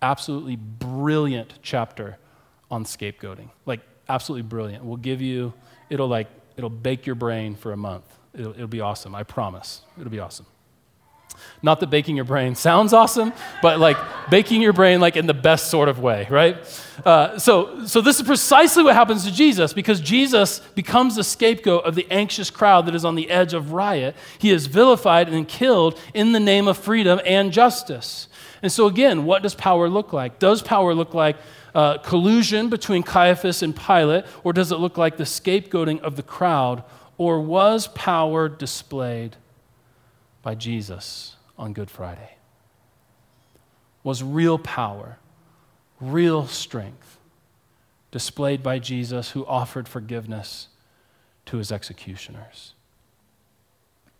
Absolutely 0.00 0.56
brilliant 0.56 1.54
chapter 1.62 2.16
on 2.70 2.84
scapegoating. 2.84 3.50
Like, 3.66 3.80
absolutely 4.08 4.42
brilliant. 4.48 4.84
We'll 4.84 4.96
give 4.96 5.20
you, 5.20 5.52
it'll 5.90 6.08
like, 6.08 6.28
it'll 6.56 6.70
bake 6.70 7.04
your 7.04 7.14
brain 7.16 7.56
for 7.56 7.72
a 7.72 7.76
month. 7.76 8.04
It'll, 8.34 8.52
it'll 8.52 8.66
be 8.68 8.80
awesome, 8.80 9.14
I 9.14 9.24
promise. 9.24 9.82
It'll 9.98 10.10
be 10.10 10.20
awesome. 10.20 10.46
Not 11.62 11.80
that 11.80 11.90
baking 11.90 12.16
your 12.16 12.24
brain 12.24 12.54
sounds 12.54 12.92
awesome, 12.92 13.32
but 13.60 13.78
like 13.78 13.96
baking 14.30 14.62
your 14.62 14.72
brain 14.72 15.00
like 15.00 15.16
in 15.16 15.26
the 15.26 15.34
best 15.34 15.70
sort 15.70 15.88
of 15.88 16.00
way, 16.00 16.26
right? 16.28 16.56
Uh, 17.04 17.38
so, 17.38 17.86
so 17.86 18.00
this 18.00 18.18
is 18.18 18.26
precisely 18.26 18.82
what 18.82 18.94
happens 18.94 19.24
to 19.24 19.32
Jesus 19.32 19.72
because 19.72 20.00
Jesus 20.00 20.60
becomes 20.74 21.16
the 21.16 21.24
scapegoat 21.24 21.84
of 21.84 21.94
the 21.94 22.06
anxious 22.10 22.50
crowd 22.50 22.86
that 22.86 22.94
is 22.94 23.04
on 23.04 23.14
the 23.14 23.30
edge 23.30 23.54
of 23.54 23.72
riot. 23.72 24.16
He 24.38 24.50
is 24.50 24.66
vilified 24.66 25.28
and 25.28 25.46
killed 25.46 25.98
in 26.14 26.32
the 26.32 26.40
name 26.40 26.66
of 26.68 26.76
freedom 26.76 27.20
and 27.24 27.52
justice. 27.52 28.28
And 28.62 28.70
so 28.70 28.86
again, 28.86 29.24
what 29.24 29.42
does 29.42 29.54
power 29.54 29.88
look 29.88 30.12
like? 30.12 30.38
Does 30.38 30.62
power 30.62 30.94
look 30.94 31.14
like 31.14 31.36
uh, 31.74 31.98
collusion 31.98 32.68
between 32.68 33.02
Caiaphas 33.02 33.62
and 33.62 33.74
Pilate, 33.74 34.24
or 34.44 34.52
does 34.52 34.72
it 34.72 34.76
look 34.76 34.98
like 34.98 35.16
the 35.16 35.24
scapegoating 35.24 36.00
of 36.00 36.16
the 36.16 36.22
crowd 36.22 36.84
or 37.18 37.40
was 37.40 37.86
power 37.88 38.48
displayed 38.48 39.36
by 40.42 40.54
Jesus 40.54 41.36
on 41.56 41.72
Good 41.72 41.90
Friday? 41.90 42.36
Was 44.02 44.22
real 44.22 44.58
power, 44.58 45.18
real 46.00 46.46
strength 46.46 47.18
displayed 48.10 48.62
by 48.62 48.78
Jesus 48.78 49.30
who 49.30 49.46
offered 49.46 49.88
forgiveness 49.88 50.68
to 51.46 51.56
his 51.56 51.72
executioners. 51.72 52.74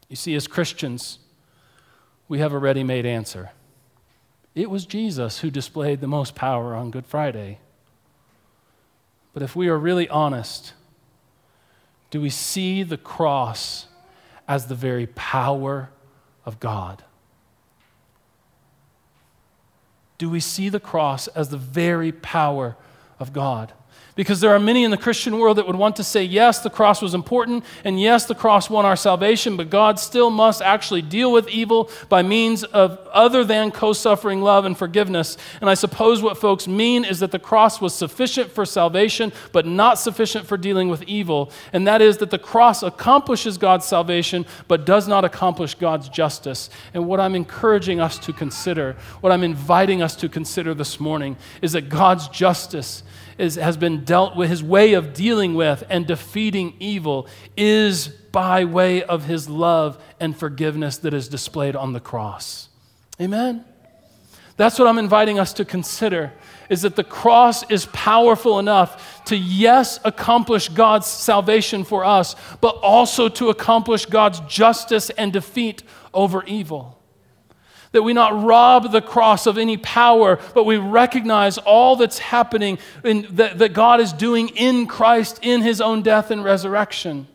You 0.08 0.16
see, 0.16 0.34
as 0.34 0.46
Christians, 0.46 1.18
we 2.28 2.38
have 2.38 2.52
a 2.52 2.58
ready 2.58 2.82
made 2.82 3.06
answer. 3.06 3.50
It 4.54 4.70
was 4.70 4.86
Jesus 4.86 5.40
who 5.40 5.50
displayed 5.50 6.00
the 6.00 6.06
most 6.06 6.34
power 6.34 6.74
on 6.74 6.90
Good 6.90 7.06
Friday. 7.06 7.58
But 9.32 9.42
if 9.42 9.56
we 9.56 9.68
are 9.68 9.78
really 9.78 10.08
honest, 10.08 10.74
do 12.10 12.20
we 12.20 12.30
see 12.30 12.82
the 12.82 12.98
cross 12.98 13.86
as 14.46 14.66
the 14.66 14.74
very 14.74 15.06
power 15.06 15.90
of 16.44 16.60
God? 16.60 17.04
Do 20.18 20.30
we 20.30 20.40
see 20.40 20.68
the 20.68 20.80
cross 20.80 21.26
as 21.28 21.48
the 21.48 21.56
very 21.56 22.12
power 22.12 22.76
of 23.18 23.32
God? 23.32 23.72
Because 24.14 24.40
there 24.40 24.54
are 24.54 24.60
many 24.60 24.84
in 24.84 24.90
the 24.90 24.98
Christian 24.98 25.38
world 25.38 25.56
that 25.56 25.66
would 25.66 25.76
want 25.76 25.96
to 25.96 26.04
say, 26.04 26.22
yes, 26.22 26.60
the 26.60 26.68
cross 26.68 27.00
was 27.00 27.14
important, 27.14 27.64
and 27.82 27.98
yes, 27.98 28.26
the 28.26 28.34
cross 28.34 28.68
won 28.68 28.84
our 28.84 28.96
salvation, 28.96 29.56
but 29.56 29.70
God 29.70 29.98
still 29.98 30.28
must 30.28 30.60
actually 30.60 31.00
deal 31.00 31.32
with 31.32 31.48
evil 31.48 31.90
by 32.10 32.22
means 32.22 32.62
of 32.62 32.98
other 33.12 33.42
than 33.42 33.70
co 33.70 33.94
suffering 33.94 34.42
love 34.42 34.66
and 34.66 34.76
forgiveness. 34.76 35.38
And 35.62 35.70
I 35.70 35.74
suppose 35.74 36.20
what 36.20 36.36
folks 36.36 36.68
mean 36.68 37.06
is 37.06 37.20
that 37.20 37.30
the 37.30 37.38
cross 37.38 37.80
was 37.80 37.94
sufficient 37.94 38.50
for 38.50 38.66
salvation, 38.66 39.32
but 39.50 39.66
not 39.66 39.98
sufficient 39.98 40.46
for 40.46 40.58
dealing 40.58 40.88
with 40.88 41.02
evil. 41.04 41.50
And 41.72 41.86
that 41.86 42.02
is 42.02 42.18
that 42.18 42.30
the 42.30 42.38
cross 42.38 42.82
accomplishes 42.82 43.56
God's 43.56 43.86
salvation, 43.86 44.44
but 44.68 44.84
does 44.84 45.08
not 45.08 45.24
accomplish 45.24 45.74
God's 45.74 46.10
justice. 46.10 46.68
And 46.92 47.06
what 47.06 47.18
I'm 47.18 47.34
encouraging 47.34 47.98
us 47.98 48.18
to 48.20 48.34
consider, 48.34 48.94
what 49.22 49.32
I'm 49.32 49.42
inviting 49.42 50.02
us 50.02 50.14
to 50.16 50.28
consider 50.28 50.74
this 50.74 51.00
morning, 51.00 51.38
is 51.62 51.72
that 51.72 51.88
God's 51.88 52.28
justice 52.28 53.02
is, 53.42 53.56
has 53.56 53.76
been 53.76 54.04
dealt 54.04 54.36
with, 54.36 54.48
his 54.48 54.62
way 54.62 54.92
of 54.92 55.12
dealing 55.12 55.54
with 55.54 55.82
and 55.90 56.06
defeating 56.06 56.74
evil 56.78 57.26
is 57.56 58.06
by 58.06 58.64
way 58.64 59.02
of 59.02 59.24
his 59.24 59.48
love 59.48 60.02
and 60.20 60.36
forgiveness 60.36 60.98
that 60.98 61.12
is 61.12 61.28
displayed 61.28 61.74
on 61.74 61.92
the 61.92 61.98
cross. 62.00 62.68
Amen? 63.20 63.64
That's 64.56 64.78
what 64.78 64.86
I'm 64.86 64.98
inviting 64.98 65.40
us 65.40 65.52
to 65.54 65.64
consider 65.64 66.32
is 66.68 66.82
that 66.82 66.94
the 66.94 67.04
cross 67.04 67.68
is 67.68 67.86
powerful 67.86 68.60
enough 68.60 69.24
to, 69.24 69.36
yes, 69.36 69.98
accomplish 70.04 70.68
God's 70.68 71.08
salvation 71.08 71.82
for 71.82 72.04
us, 72.04 72.36
but 72.60 72.76
also 72.76 73.28
to 73.28 73.50
accomplish 73.50 74.06
God's 74.06 74.38
justice 74.40 75.10
and 75.10 75.32
defeat 75.32 75.82
over 76.14 76.44
evil 76.44 77.01
that 77.92 78.02
we 78.02 78.12
not 78.12 78.42
rob 78.42 78.90
the 78.90 79.02
cross 79.02 79.46
of 79.46 79.56
any 79.56 79.76
power, 79.76 80.38
but 80.54 80.64
we 80.64 80.76
recognize 80.76 81.58
all 81.58 81.96
that's 81.96 82.18
happening 82.18 82.78
in, 83.04 83.26
that, 83.30 83.58
that 83.58 83.72
God 83.72 84.00
is 84.00 84.12
doing 84.12 84.48
in 84.48 84.86
Christ 84.86 85.38
in 85.42 85.62
his 85.62 85.80
own 85.80 86.02
death 86.02 86.30
and 86.30 86.42
resurrection. 86.42 87.28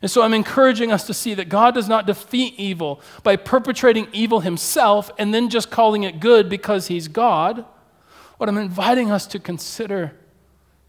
And 0.00 0.10
so 0.10 0.22
I'm 0.22 0.34
encouraging 0.34 0.92
us 0.92 1.06
to 1.06 1.14
see 1.14 1.34
that 1.34 1.48
God 1.48 1.74
does 1.74 1.88
not 1.88 2.06
defeat 2.06 2.54
evil 2.58 3.00
by 3.22 3.36
perpetrating 3.36 4.06
evil 4.12 4.40
himself 4.40 5.10
and 5.18 5.32
then 5.32 5.48
just 5.48 5.70
calling 5.70 6.02
it 6.02 6.20
good 6.20 6.48
because 6.48 6.88
he's 6.88 7.08
God. 7.08 7.64
What 8.36 8.48
I'm 8.48 8.58
inviting 8.58 9.10
us 9.10 9.26
to 9.28 9.38
consider 9.38 10.12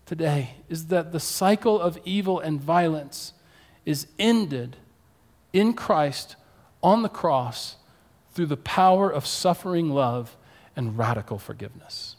today 0.05 0.55
is 0.69 0.87
that 0.87 1.11
the 1.11 1.19
cycle 1.19 1.79
of 1.79 1.97
evil 2.03 2.39
and 2.39 2.59
violence 2.59 3.33
is 3.85 4.07
ended 4.19 4.75
in 5.53 5.73
Christ 5.73 6.35
on 6.83 7.01
the 7.01 7.09
cross 7.09 7.77
through 8.35 8.45
the 8.45 8.57
power 8.57 9.09
of 9.09 9.25
suffering 9.25 9.89
love 9.89 10.35
and 10.75 10.97
radical 10.97 11.39
forgiveness. 11.39 12.17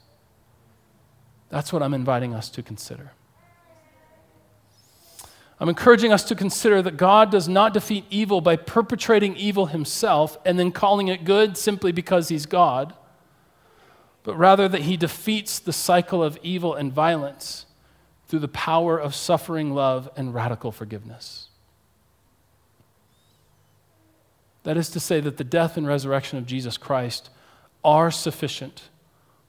That's 1.51 1.73
what 1.73 1.83
I'm 1.83 1.95
inviting 1.95 2.35
us 2.35 2.49
to 2.51 2.63
consider. 2.63 3.13
I'm 5.61 5.69
encouraging 5.69 6.13
us 6.13 6.25
to 6.25 6.35
consider 6.35 6.83
that 6.83 6.97
God 6.97 7.31
does 7.31 7.49
not 7.49 7.73
defeat 7.73 8.05
evil 8.11 8.41
by 8.41 8.57
perpetrating 8.57 9.37
evil 9.37 9.67
himself 9.67 10.37
and 10.45 10.59
then 10.59 10.73
calling 10.73 11.09
it 11.09 11.25
good 11.25 11.57
simply 11.57 11.93
because 11.93 12.29
he's 12.29 12.47
God, 12.47 12.95
but 14.23 14.37
rather 14.37 14.69
that 14.69 14.83
he 14.83 14.97
defeats 14.97 15.59
the 15.59 15.73
cycle 15.73 16.23
of 16.23 16.39
evil 16.43 16.75
and 16.75 16.93
violence 16.93 17.67
through 18.27 18.41
the 18.41 18.49
power 18.49 18.99
of 18.99 19.15
suffering 19.15 19.73
love 19.73 20.11
and 20.17 20.35
radical 20.35 20.73
forgiveness. 20.73 21.49
That 24.67 24.77
is 24.77 24.89
to 24.91 25.01
say, 25.01 25.21
that 25.21 25.37
the 25.37 25.45
death 25.45 25.77
and 25.77 25.87
resurrection 25.87 26.39
of 26.39 26.45
Jesus 26.45 26.77
Christ 26.77 27.31
are 27.85 28.11
sufficient 28.11 28.89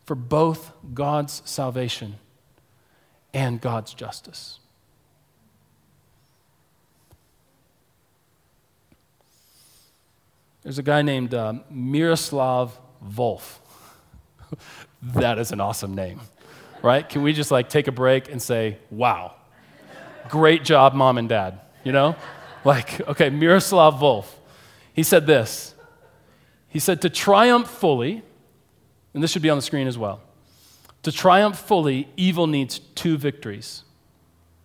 for 0.06 0.14
both 0.14 0.72
God's 0.94 1.42
salvation 1.44 2.18
and 3.34 3.60
God's 3.60 3.96
justice. 3.96 4.60
There's 10.62 10.78
a 10.78 10.84
guy 10.84 11.02
named 11.02 11.34
uh, 11.34 11.54
Miroslav 11.72 12.78
Volf. 13.04 13.58
that 15.02 15.40
is 15.40 15.52
an 15.52 15.60
awesome 15.60 15.96
name, 15.96 16.22
right? 16.84 17.10
Can 17.10 17.24
we 17.24 17.34
just 17.34 17.50
like 17.50 17.70
take 17.70 17.88
a 17.88 17.92
break 17.92 18.32
and 18.32 18.40
say, 18.40 18.78
wow, 18.92 19.34
great 20.30 20.64
job, 20.64 20.94
mom 20.94 21.18
and 21.18 21.28
dad? 21.28 21.60
You 21.84 21.92
know? 21.92 22.16
Like, 22.64 23.02
okay, 23.08 23.32
Miroslav 23.32 23.96
Volf. 23.96 24.37
He 24.98 25.04
said 25.04 25.28
this 25.28 25.76
He 26.68 26.80
said, 26.80 27.02
To 27.04 27.10
triumph 27.10 27.70
fully, 27.70 28.24
and 29.14 29.24
this 29.24 29.32
should 29.32 29.44
be 29.44 29.50
on 29.50 29.58
the 29.58 29.62
screen 29.62 29.88
as 29.88 29.98
well, 29.98 30.20
to 31.04 31.12
triumph 31.12 31.58
fully, 31.58 32.10
evil 32.18 32.48
needs 32.48 32.80
two 32.80 33.16
victories, 33.16 33.84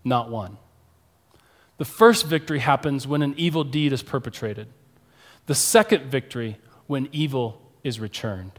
not 0.02 0.30
one. 0.30 0.56
The 1.76 1.84
first 1.84 2.26
victory 2.26 2.60
happens 2.60 3.06
when 3.06 3.22
an 3.22 3.34
evil 3.36 3.62
deed 3.62 3.92
is 3.92 4.02
perpetrated. 4.02 4.68
The 5.46 5.54
second 5.54 6.06
victory 6.06 6.56
when 6.86 7.08
evil 7.12 7.60
is 7.84 8.00
returned. 8.00 8.52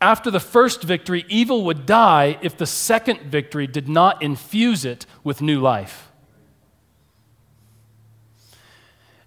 After 0.00 0.30
the 0.30 0.40
first 0.40 0.82
victory, 0.82 1.24
evil 1.28 1.64
would 1.64 1.86
die 1.86 2.36
if 2.42 2.56
the 2.56 2.66
second 2.66 3.22
victory 3.22 3.66
did 3.66 3.88
not 3.88 4.20
infuse 4.20 4.84
it 4.84 5.06
with 5.22 5.40
new 5.40 5.60
life. 5.60 6.10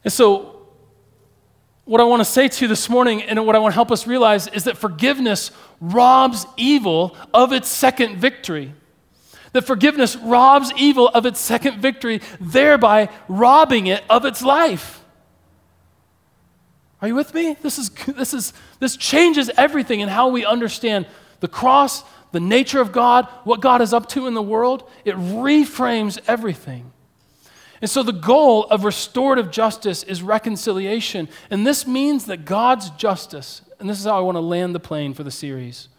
And 0.03 0.11
so, 0.11 0.54
what 1.85 2.01
I 2.01 2.03
want 2.03 2.19
to 2.19 2.25
say 2.25 2.47
to 2.47 2.65
you 2.65 2.67
this 2.67 2.89
morning 2.89 3.21
and 3.21 3.45
what 3.45 3.55
I 3.55 3.59
want 3.59 3.71
to 3.71 3.75
help 3.75 3.91
us 3.91 4.07
realize 4.07 4.47
is 4.47 4.63
that 4.63 4.75
forgiveness 4.75 5.51
robs 5.79 6.45
evil 6.57 7.15
of 7.33 7.53
its 7.53 7.69
second 7.69 8.17
victory. 8.17 8.73
That 9.53 9.65
forgiveness 9.65 10.15
robs 10.17 10.73
evil 10.75 11.07
of 11.07 11.25
its 11.25 11.39
second 11.39 11.79
victory, 11.79 12.21
thereby 12.41 13.09
robbing 13.27 13.87
it 13.87 14.03
of 14.09 14.25
its 14.25 14.41
life. 14.41 15.03
Are 17.01 17.07
you 17.07 17.15
with 17.15 17.33
me? 17.35 17.55
This, 17.61 17.77
is, 17.77 17.89
this, 18.07 18.33
is, 18.33 18.51
this 18.79 18.97
changes 18.97 19.51
everything 19.55 19.99
in 19.99 20.09
how 20.09 20.29
we 20.29 20.43
understand 20.43 21.05
the 21.39 21.47
cross, 21.47 22.03
the 22.31 22.39
nature 22.39 22.81
of 22.81 22.91
God, 22.91 23.27
what 23.43 23.61
God 23.61 23.81
is 23.81 23.93
up 23.93 24.09
to 24.09 24.25
in 24.25 24.33
the 24.33 24.41
world. 24.41 24.89
It 25.05 25.15
reframes 25.15 26.19
everything. 26.27 26.91
And 27.81 27.89
so 27.89 28.03
the 28.03 28.13
goal 28.13 28.65
of 28.65 28.85
restorative 28.85 29.51
justice 29.51 30.03
is 30.03 30.23
reconciliation. 30.23 31.27
And 31.49 31.67
this 31.67 31.85
means 31.85 32.25
that 32.25 32.45
God's 32.45 32.89
justice, 32.91 33.61
and 33.79 33.89
this 33.89 33.99
is 33.99 34.05
how 34.05 34.17
I 34.17 34.21
want 34.21 34.35
to 34.37 34.41
land 34.41 34.73
the 34.73 34.79
plane 34.79 35.13
for 35.13 35.23
the 35.23 35.31
series. 35.31 35.89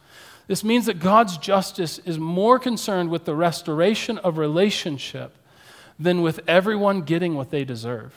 This 0.47 0.65
means 0.65 0.87
that 0.87 1.01
God's 1.01 1.37
justice 1.39 1.99
is 2.01 2.19
more 2.19 2.59
concerned 2.59 3.11
with 3.11 3.25
the 3.25 3.35
restoration 3.35 4.19
of 4.19 4.39
relationship 4.39 5.37
than 5.99 6.23
with 6.23 6.41
everyone 6.47 7.03
getting 7.03 7.35
what 7.35 7.51
they 7.51 7.65
deserve, 7.65 8.15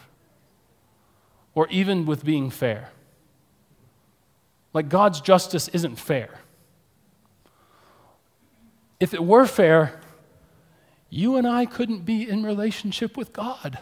or 1.55 1.67
even 1.69 2.05
with 2.05 2.23
being 2.23 2.49
fair. 2.49 2.91
Like 4.73 4.89
God's 4.89 5.21
justice 5.21 5.67
isn't 5.69 5.95
fair. 5.95 6.39
If 8.99 9.13
it 9.13 9.23
were 9.23 9.45
fair, 9.45 9.98
you 11.09 11.35
and 11.37 11.47
I 11.47 11.65
couldn't 11.65 12.05
be 12.05 12.27
in 12.27 12.43
relationship 12.43 13.17
with 13.17 13.33
God. 13.33 13.79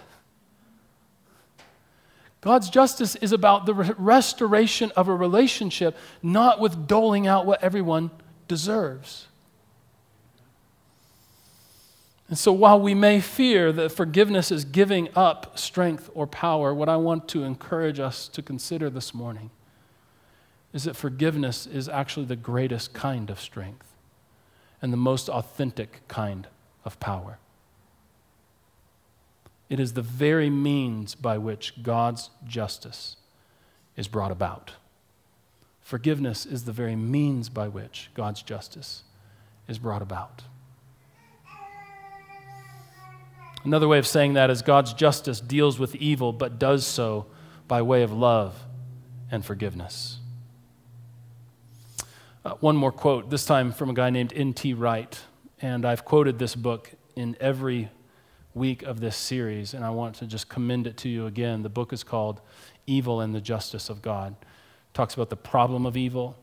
God's 2.41 2.69
justice 2.69 3.15
is 3.15 3.31
about 3.31 3.65
the 3.65 3.73
restoration 3.73 4.91
of 4.95 5.07
a 5.07 5.15
relationship, 5.15 5.97
not 6.21 6.59
with 6.59 6.87
doling 6.87 7.27
out 7.27 7.45
what 7.45 7.61
everyone 7.63 8.11
deserves. 8.47 9.27
And 12.29 12.37
so, 12.37 12.51
while 12.51 12.79
we 12.79 12.93
may 12.93 13.21
fear 13.21 13.71
that 13.71 13.91
forgiveness 13.91 14.51
is 14.51 14.65
giving 14.65 15.09
up 15.15 15.57
strength 15.57 16.09
or 16.13 16.27
power, 16.27 16.73
what 16.73 16.89
I 16.89 16.97
want 16.97 17.27
to 17.29 17.43
encourage 17.43 17.99
us 17.99 18.27
to 18.29 18.41
consider 18.41 18.89
this 18.89 19.13
morning 19.13 19.49
is 20.73 20.83
that 20.83 20.95
forgiveness 20.95 21.65
is 21.65 21.87
actually 21.87 22.25
the 22.25 22.35
greatest 22.35 22.93
kind 22.93 23.29
of 23.29 23.39
strength 23.39 23.87
and 24.81 24.91
the 24.91 24.97
most 24.97 25.29
authentic 25.29 26.01
kind 26.07 26.47
of 26.87 26.99
power. 26.99 27.37
It 29.69 29.79
is 29.79 29.93
the 29.93 30.01
very 30.01 30.49
means 30.49 31.13
by 31.13 31.37
which 31.37 31.83
God's 31.83 32.29
justice 32.47 33.17
is 33.97 34.07
brought 34.07 34.31
about. 34.31 34.71
Forgiveness 35.81 36.45
is 36.45 36.63
the 36.63 36.71
very 36.71 36.95
means 36.95 37.49
by 37.49 37.67
which 37.67 38.09
God's 38.13 38.41
justice 38.41 39.03
is 39.67 39.77
brought 39.77 40.01
about. 40.01 40.43
Another 43.65 43.87
way 43.87 43.99
of 43.99 44.07
saying 44.07 44.33
that 44.33 44.49
is 44.49 44.61
God's 44.61 44.93
justice 44.93 45.41
deals 45.41 45.77
with 45.77 45.93
evil, 45.95 46.31
but 46.31 46.57
does 46.57 46.87
so 46.87 47.25
by 47.67 47.81
way 47.81 48.01
of 48.01 48.13
love 48.13 48.63
and 49.29 49.43
forgiveness. 49.43 50.19
Uh, 52.45 52.51
one 52.61 52.77
more 52.77 52.93
quote, 52.93 53.29
this 53.29 53.45
time 53.45 53.73
from 53.73 53.89
a 53.89 53.93
guy 53.93 54.09
named 54.09 54.31
N.T. 54.33 54.73
Wright. 54.73 55.19
And 55.61 55.85
I've 55.85 56.05
quoted 56.05 56.37
this 56.37 56.55
book 56.55 56.91
in 57.15 57.35
every 57.39 57.89
week 58.53 58.83
of 58.83 58.99
this 58.99 59.15
series, 59.15 59.73
and 59.73 59.83
I 59.83 59.89
want 59.89 60.15
to 60.15 60.27
just 60.27 60.49
commend 60.49 60.87
it 60.87 60.97
to 60.97 61.09
you 61.09 61.25
again. 61.25 61.63
The 61.63 61.69
book 61.69 61.93
is 61.93 62.03
called 62.03 62.41
Evil 62.85 63.21
and 63.21 63.33
the 63.33 63.41
Justice 63.41 63.89
of 63.89 64.01
God. 64.01 64.35
It 64.41 64.93
talks 64.93 65.13
about 65.13 65.29
the 65.29 65.35
problem 65.35 65.85
of 65.85 65.97
evil, 65.97 66.37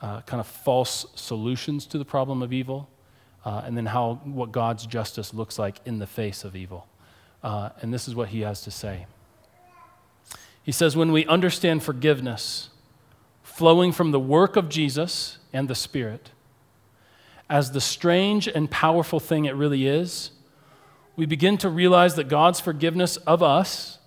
uh, 0.00 0.22
kind 0.22 0.40
of 0.40 0.46
false 0.46 1.06
solutions 1.14 1.86
to 1.86 1.98
the 1.98 2.04
problem 2.04 2.42
of 2.42 2.52
evil, 2.52 2.88
uh, 3.44 3.62
and 3.64 3.76
then 3.76 3.86
how 3.86 4.20
what 4.24 4.52
God's 4.52 4.86
justice 4.86 5.32
looks 5.32 5.58
like 5.58 5.80
in 5.84 5.98
the 5.98 6.06
face 6.06 6.44
of 6.44 6.56
evil. 6.56 6.86
Uh, 7.42 7.70
and 7.80 7.94
this 7.94 8.08
is 8.08 8.14
what 8.14 8.28
he 8.28 8.40
has 8.40 8.62
to 8.62 8.70
say. 8.70 9.06
He 10.62 10.72
says, 10.72 10.96
When 10.96 11.12
we 11.12 11.24
understand 11.26 11.82
forgiveness 11.82 12.70
flowing 13.42 13.92
from 13.92 14.10
the 14.10 14.20
work 14.20 14.56
of 14.56 14.68
Jesus 14.68 15.38
and 15.52 15.68
the 15.68 15.74
Spirit 15.74 16.30
as 17.50 17.72
the 17.72 17.80
strange 17.80 18.46
and 18.46 18.70
powerful 18.70 19.20
thing 19.20 19.44
it 19.44 19.54
really 19.54 19.86
is, 19.86 20.30
we 21.16 21.26
begin 21.26 21.56
to 21.58 21.68
realize 21.68 22.14
that 22.16 22.28
God's 22.28 22.60
forgiveness 22.60 23.16
of 23.18 23.42
us 23.42 23.98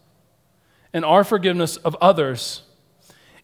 and 0.94 1.04
our 1.04 1.24
forgiveness 1.24 1.78
of 1.78 1.96
others 2.02 2.64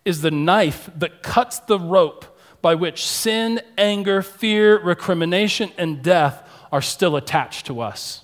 is 0.06 0.22
the 0.22 0.32
knife 0.32 0.90
that 0.96 1.22
cuts 1.22 1.60
the 1.60 1.80
rope 1.80 2.38
by 2.62 2.76
which 2.76 3.06
sin, 3.06 3.60
anger, 3.78 4.22
fear, 4.22 4.82
recrimination, 4.82 5.72
and 5.78 6.02
death 6.02 6.48
are 6.72 6.82
still 6.82 7.16
attached 7.16 7.66
to 7.66 7.82
us. 7.82 8.24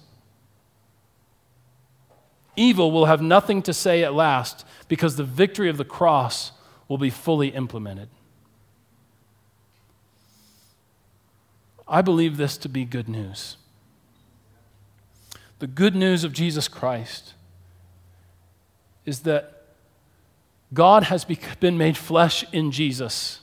Evil 2.56 2.92
will 2.92 3.06
have 3.06 3.22
nothing 3.22 3.62
to 3.64 3.74
say 3.74 4.04
at 4.04 4.14
last 4.14 4.66
because 4.88 5.16
the 5.16 5.24
victory 5.24 5.70
of 5.70 5.78
the 5.78 5.86
cross 5.86 6.52
will 6.88 6.98
be 6.98 7.10
fully 7.10 7.50
implemented. 7.50 8.10
I 11.88 12.02
believe 12.02 12.38
this 12.38 12.58
to 12.58 12.70
be 12.70 12.86
good 12.86 13.10
news. 13.10 13.58
The 15.60 15.68
good 15.68 15.96
news 15.96 16.24
of 16.24 16.34
Jesus 16.34 16.68
Christ 16.68 17.34
is 19.06 19.22
that 19.22 19.64
God 20.74 21.04
has 21.04 21.26
been 21.26 21.78
made 21.78 21.98
flesh 21.98 22.46
in 22.52 22.72
Jesus 22.72 23.42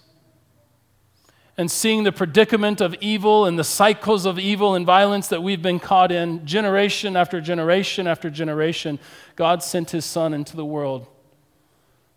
and 1.60 1.70
seeing 1.70 2.04
the 2.04 2.12
predicament 2.12 2.80
of 2.80 2.94
evil 3.02 3.44
and 3.44 3.58
the 3.58 3.64
cycles 3.64 4.24
of 4.24 4.38
evil 4.38 4.74
and 4.74 4.86
violence 4.86 5.28
that 5.28 5.42
we've 5.42 5.60
been 5.60 5.78
caught 5.78 6.10
in 6.10 6.46
generation 6.46 7.16
after 7.16 7.38
generation 7.38 8.06
after 8.06 8.30
generation, 8.30 8.98
God 9.36 9.62
sent 9.62 9.90
his 9.90 10.06
Son 10.06 10.32
into 10.32 10.56
the 10.56 10.64
world, 10.64 11.06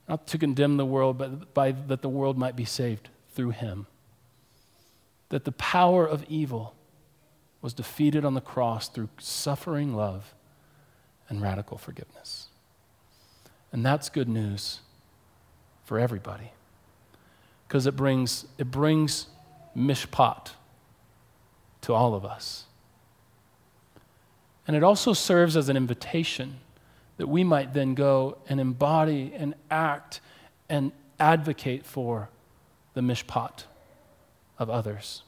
not 0.07 0.27
to 0.27 0.37
condemn 0.37 0.77
the 0.77 0.85
world, 0.85 1.17
but 1.17 1.53
by, 1.53 1.73
that 1.73 2.01
the 2.01 2.07
world 2.07 2.37
might 2.37 2.55
be 2.55 2.63
saved 2.63 3.09
through 3.33 3.49
him. 3.49 3.85
That 5.33 5.45
the 5.45 5.51
power 5.51 6.05
of 6.05 6.23
evil 6.29 6.75
was 7.59 7.73
defeated 7.73 8.23
on 8.23 8.35
the 8.35 8.39
cross 8.39 8.87
through 8.87 9.09
suffering 9.17 9.95
love 9.95 10.35
and 11.27 11.41
radical 11.41 11.79
forgiveness. 11.79 12.49
And 13.71 13.83
that's 13.83 14.09
good 14.09 14.29
news 14.29 14.81
for 15.85 15.97
everybody 15.97 16.51
because 17.67 17.87
it 17.87 17.95
brings, 17.95 18.45
it 18.59 18.69
brings 18.69 19.25
mishpat 19.75 20.51
to 21.81 21.95
all 21.95 22.13
of 22.13 22.23
us. 22.23 22.65
And 24.67 24.75
it 24.75 24.83
also 24.83 25.13
serves 25.13 25.57
as 25.57 25.67
an 25.67 25.75
invitation 25.75 26.57
that 27.17 27.25
we 27.25 27.43
might 27.43 27.73
then 27.73 27.95
go 27.95 28.37
and 28.47 28.59
embody 28.59 29.33
and 29.35 29.55
act 29.71 30.21
and 30.69 30.91
advocate 31.19 31.87
for 31.87 32.29
the 32.93 33.01
mishpat 33.01 33.63
of 34.59 34.69
others. 34.69 35.23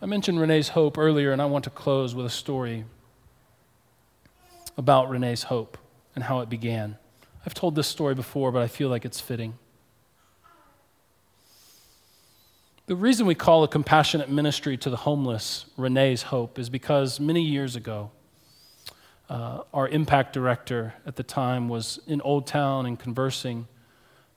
I 0.00 0.06
mentioned 0.06 0.38
Renee's 0.38 0.68
hope 0.68 0.98
earlier, 0.98 1.32
and 1.32 1.40
I 1.40 1.46
want 1.46 1.64
to 1.64 1.70
close 1.70 2.14
with 2.14 2.26
a 2.26 2.30
story 2.30 2.84
about 4.76 5.08
Renee's 5.08 5.44
hope 5.44 5.78
and 6.14 6.24
how 6.24 6.40
it 6.40 6.48
began. 6.48 6.96
I've 7.44 7.54
told 7.54 7.74
this 7.74 7.86
story 7.86 8.14
before, 8.14 8.52
but 8.52 8.62
I 8.62 8.68
feel 8.68 8.88
like 8.88 9.04
it's 9.04 9.20
fitting. 9.20 9.54
The 12.86 12.94
reason 12.94 13.26
we 13.26 13.34
call 13.34 13.64
a 13.64 13.68
compassionate 13.68 14.30
ministry 14.30 14.76
to 14.76 14.90
the 14.90 14.98
homeless 14.98 15.66
Renee's 15.76 16.22
Hope 16.22 16.56
is 16.56 16.70
because 16.70 17.18
many 17.18 17.42
years 17.42 17.74
ago, 17.74 18.12
uh, 19.28 19.62
our 19.74 19.88
impact 19.88 20.32
director 20.32 20.94
at 21.04 21.16
the 21.16 21.22
time 21.22 21.68
was 21.68 21.98
in 22.06 22.20
Old 22.20 22.46
Town 22.46 22.86
and 22.86 22.98
conversing 22.98 23.66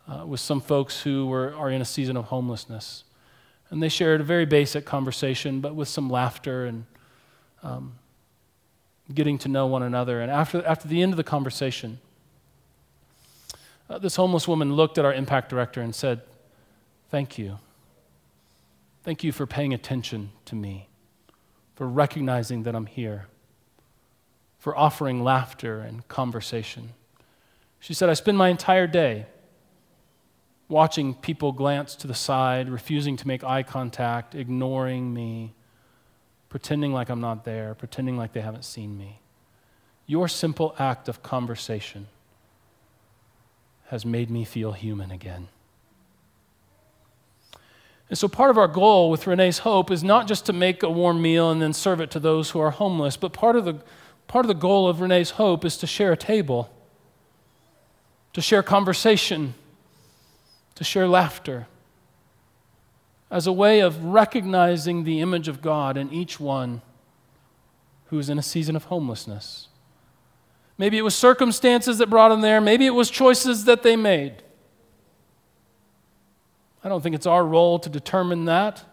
uh, 0.08 0.26
with 0.26 0.40
some 0.40 0.60
folks 0.62 1.02
who 1.02 1.28
were, 1.28 1.54
are 1.56 1.70
in 1.70 1.82
a 1.82 1.86
season 1.86 2.18
of 2.18 2.26
homelessness. 2.26 3.04
And 3.70 3.84
they 3.84 3.90
shared 3.90 4.22
a 4.22 4.24
very 4.24 4.46
basic 4.46 4.86
conversation, 4.86 5.62
but 5.62 5.76
with 5.76 5.88
some 5.88 6.10
laughter 6.10 6.66
and 6.66 6.86
um, 7.62 7.94
getting 9.14 9.38
to 9.40 9.48
know 9.48 9.68
one 9.68 9.84
another. 9.84 10.22
And 10.22 10.32
after, 10.32 10.66
after 10.66 10.88
the 10.88 11.04
end 11.04 11.14
of 11.14 11.18
the 11.18 11.24
conversation, 11.24 12.00
uh, 13.90 14.00
this 14.00 14.16
homeless 14.16 14.48
woman 14.48 14.74
looked 14.74 14.98
at 14.98 15.06
our 15.06 15.14
impact 15.14 15.50
director 15.50 15.82
and 15.82 15.94
said, 15.94 16.22
Thank 17.10 17.40
you. 17.40 17.58
Thank 19.04 19.24
you 19.24 19.32
for 19.32 19.48
paying 19.48 19.74
attention 19.74 20.30
to 20.46 20.56
me, 20.56 20.90
for 21.76 21.88
recognizing 21.88 22.64
that 22.64 22.76
I'm 22.76 22.86
here, 22.86 23.26
for 24.60 24.78
offering 24.78 25.24
laughter 25.24 25.80
and 25.80 26.08
conversation. 26.08 26.90
She 27.80 27.94
said, 27.94 28.10
I 28.10 28.14
spend 28.14 28.38
my 28.38 28.50
entire 28.50 28.88
day 28.88 29.26
watching 30.68 31.16
people 31.16 31.52
glance 31.52 31.96
to 31.96 32.08
the 32.08 32.14
side, 32.14 32.70
refusing 32.70 33.18
to 33.18 33.28
make 33.28 33.44
eye 33.44 33.64
contact, 33.64 34.36
ignoring 34.36 35.14
me, 35.14 35.54
pretending 36.50 36.94
like 36.94 37.10
I'm 37.10 37.22
not 37.22 37.46
there, 37.46 37.74
pretending 37.74 38.18
like 38.18 38.34
they 38.34 38.42
haven't 38.42 38.66
seen 38.66 38.98
me. 38.98 39.22
Your 40.06 40.28
simple 40.28 40.76
act 40.78 41.08
of 41.08 41.24
conversation 41.24 42.08
has 43.88 44.06
made 44.06 44.30
me 44.30 44.44
feel 44.44 44.74
human 44.74 45.10
again. 45.10 45.48
And 48.10 48.18
so, 48.18 48.28
part 48.28 48.50
of 48.50 48.58
our 48.58 48.68
goal 48.68 49.12
with 49.12 49.28
Renee's 49.28 49.60
Hope 49.60 49.92
is 49.92 50.04
not 50.04 50.28
just 50.28 50.48
to 50.48 50.54
make 50.54 50.82
a 50.82 50.90
warm 50.90 51.22
meal 51.22 51.52
and 51.52 51.62
then 51.62 51.74
serve 51.74 52.02
it 52.02 52.10
to 52.12 52.20
those 52.20 52.50
who 52.50 52.60
are 52.60 52.72
homeless, 52.72 53.18
but 53.18 53.34
part 53.34 53.56
of 53.56 53.66
the, 53.66 53.76
part 54.30 54.46
of 54.46 54.48
the 54.48 54.54
goal 54.54 54.88
of 54.88 55.02
Renee's 55.02 55.32
Hope 55.32 55.66
is 55.66 55.76
to 55.78 55.88
share 55.88 56.14
a 56.14 56.18
table, 56.18 56.70
to 58.32 58.42
share 58.42 58.64
conversation, 58.64 59.56
to 60.76 60.84
share 60.84 61.08
laughter, 61.08 61.68
as 63.32 63.48
a 63.48 63.52
way 63.52 63.80
of 63.80 64.02
recognizing 64.06 65.04
the 65.04 65.20
image 65.20 65.48
of 65.48 65.62
God 65.62 65.98
in 65.98 66.14
each 66.14 66.40
one 66.40 66.82
who 68.06 68.20
is 68.20 68.30
in 68.30 68.38
a 68.38 68.44
season 68.44 68.76
of 68.76 68.86
homelessness. 68.86 69.68
Maybe 70.78 70.98
it 70.98 71.04
was 71.04 71.16
circumstances 71.16 71.98
that 71.98 72.10
brought 72.10 72.30
them 72.30 72.42
there. 72.42 72.62
Maybe 72.62 72.86
it 72.86 72.94
was 72.94 73.10
choices 73.10 73.66
that 73.66 73.82
they 73.84 73.96
made. 73.96 74.44
I 76.84 76.90
don't 76.90 77.02
think 77.02 77.16
it's 77.16 77.26
our 77.26 77.46
role 77.46 77.80
to 77.80 77.90
determine 77.90 78.46
that, 78.46 78.84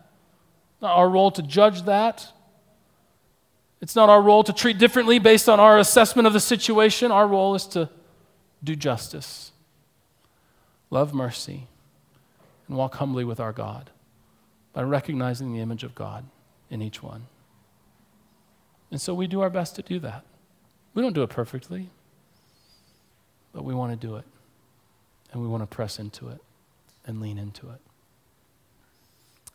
not 0.81 0.96
our 0.96 1.09
role 1.09 1.31
to 1.31 1.42
judge 1.42 1.83
that. 1.83 2.33
It's 3.81 3.95
not 3.95 4.09
our 4.09 4.23
role 4.23 4.43
to 4.45 4.53
treat 4.53 4.79
differently 4.79 5.19
based 5.19 5.49
on 5.49 5.61
our 5.61 5.79
assessment 5.79 6.27
of 6.27 6.33
the 6.33 6.41
situation. 6.41 7.11
Our 7.11 7.27
role 7.27 7.55
is 7.55 7.67
to 7.69 7.91
do 8.65 8.75
justice, 8.75 9.53
love 10.91 11.12
mercy, 11.12 11.69
and 12.68 12.77
walk 12.77 12.97
humbly 12.97 13.24
with 13.24 13.39
our 13.39 13.53
God 13.53 13.91
by 14.72 14.83
recognizing 14.83 15.53
the 15.53 15.61
image 15.61 15.85
of 15.85 15.95
God 15.95 16.24
in 16.70 16.83
each 16.83 17.03
one. 17.03 17.27
And 18.91 19.01
so 19.01 19.14
we 19.14 19.27
do 19.27 19.41
our 19.41 19.51
best 19.51 19.77
to 19.77 19.83
do 19.83 19.99
that. 20.01 20.24
We 20.95 21.03
don't 21.03 21.12
do 21.12 21.22
it 21.22 21.31
perfectly, 21.31 21.91
but 23.53 23.64
we 23.64 23.74
want 23.74 23.99
to 23.99 24.07
do 24.07 24.16
it. 24.16 24.24
And 25.33 25.43
we 25.43 25.49
want 25.49 25.62
to 25.62 25.66
press 25.66 25.99
into 25.99 26.29
it 26.29 26.41
and 27.05 27.20
lean 27.20 27.37
into 27.37 27.68
it. 27.68 27.81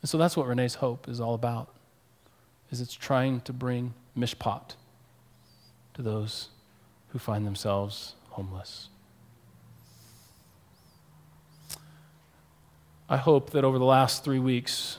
And 0.02 0.10
so 0.10 0.18
that's 0.18 0.36
what 0.36 0.48
Renee's 0.48 0.76
hope 0.76 1.08
is 1.08 1.20
all 1.20 1.34
about. 1.34 1.74
Is 2.72 2.80
it's 2.80 2.94
trying 2.94 3.42
to 3.42 3.54
bring 3.54 3.94
mishpat 4.18 4.76
to 5.94 6.02
those 6.02 6.50
who 7.10 7.20
find 7.20 7.46
themselves 7.46 8.16
homeless. 8.30 8.88
I 13.10 13.18
hope 13.18 13.50
that 13.50 13.66
over 13.66 13.78
the 13.78 13.86
last 13.86 14.24
three 14.24 14.40
weeks, 14.40 14.98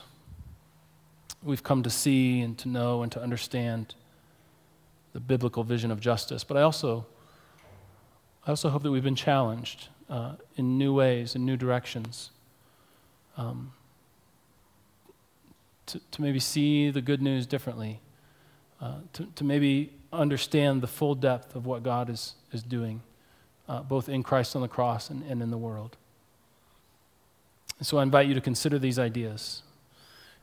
we've 1.41 1.63
come 1.63 1.81
to 1.81 1.89
see 1.89 2.41
and 2.41 2.55
to 2.59 2.69
know 2.69 3.01
and 3.01 3.11
to 3.11 3.21
understand 3.21 3.95
the 5.13 5.19
biblical 5.19 5.63
vision 5.63 5.89
of 5.89 5.99
justice. 5.99 6.43
But 6.43 6.57
I 6.57 6.61
also, 6.61 7.07
I 8.45 8.51
also 8.51 8.69
hope 8.69 8.83
that 8.83 8.91
we've 8.91 9.03
been 9.03 9.15
challenged 9.15 9.87
uh, 10.09 10.33
in 10.57 10.77
new 10.77 10.93
ways, 10.93 11.35
in 11.35 11.43
new 11.43 11.57
directions, 11.57 12.29
um, 13.35 13.73
to, 15.87 15.99
to 16.11 16.21
maybe 16.21 16.39
see 16.39 16.89
the 16.89 17.01
good 17.01 17.21
news 17.21 17.45
differently, 17.45 17.99
uh, 18.81 18.95
to, 19.13 19.25
to 19.35 19.43
maybe 19.43 19.93
understand 20.11 20.81
the 20.81 20.87
full 20.87 21.15
depth 21.15 21.55
of 21.55 21.65
what 21.65 21.83
God 21.83 22.09
is, 22.09 22.35
is 22.51 22.63
doing, 22.63 23.01
uh, 23.67 23.81
both 23.81 24.09
in 24.09 24.23
Christ 24.23 24.55
on 24.55 24.61
the 24.61 24.67
cross 24.67 25.09
and, 25.09 25.23
and 25.23 25.41
in 25.41 25.51
the 25.51 25.57
world. 25.57 25.97
And 27.79 27.87
so 27.87 27.97
I 27.97 28.03
invite 28.03 28.27
you 28.27 28.33
to 28.35 28.41
consider 28.41 28.79
these 28.79 28.99
ideas. 28.99 29.63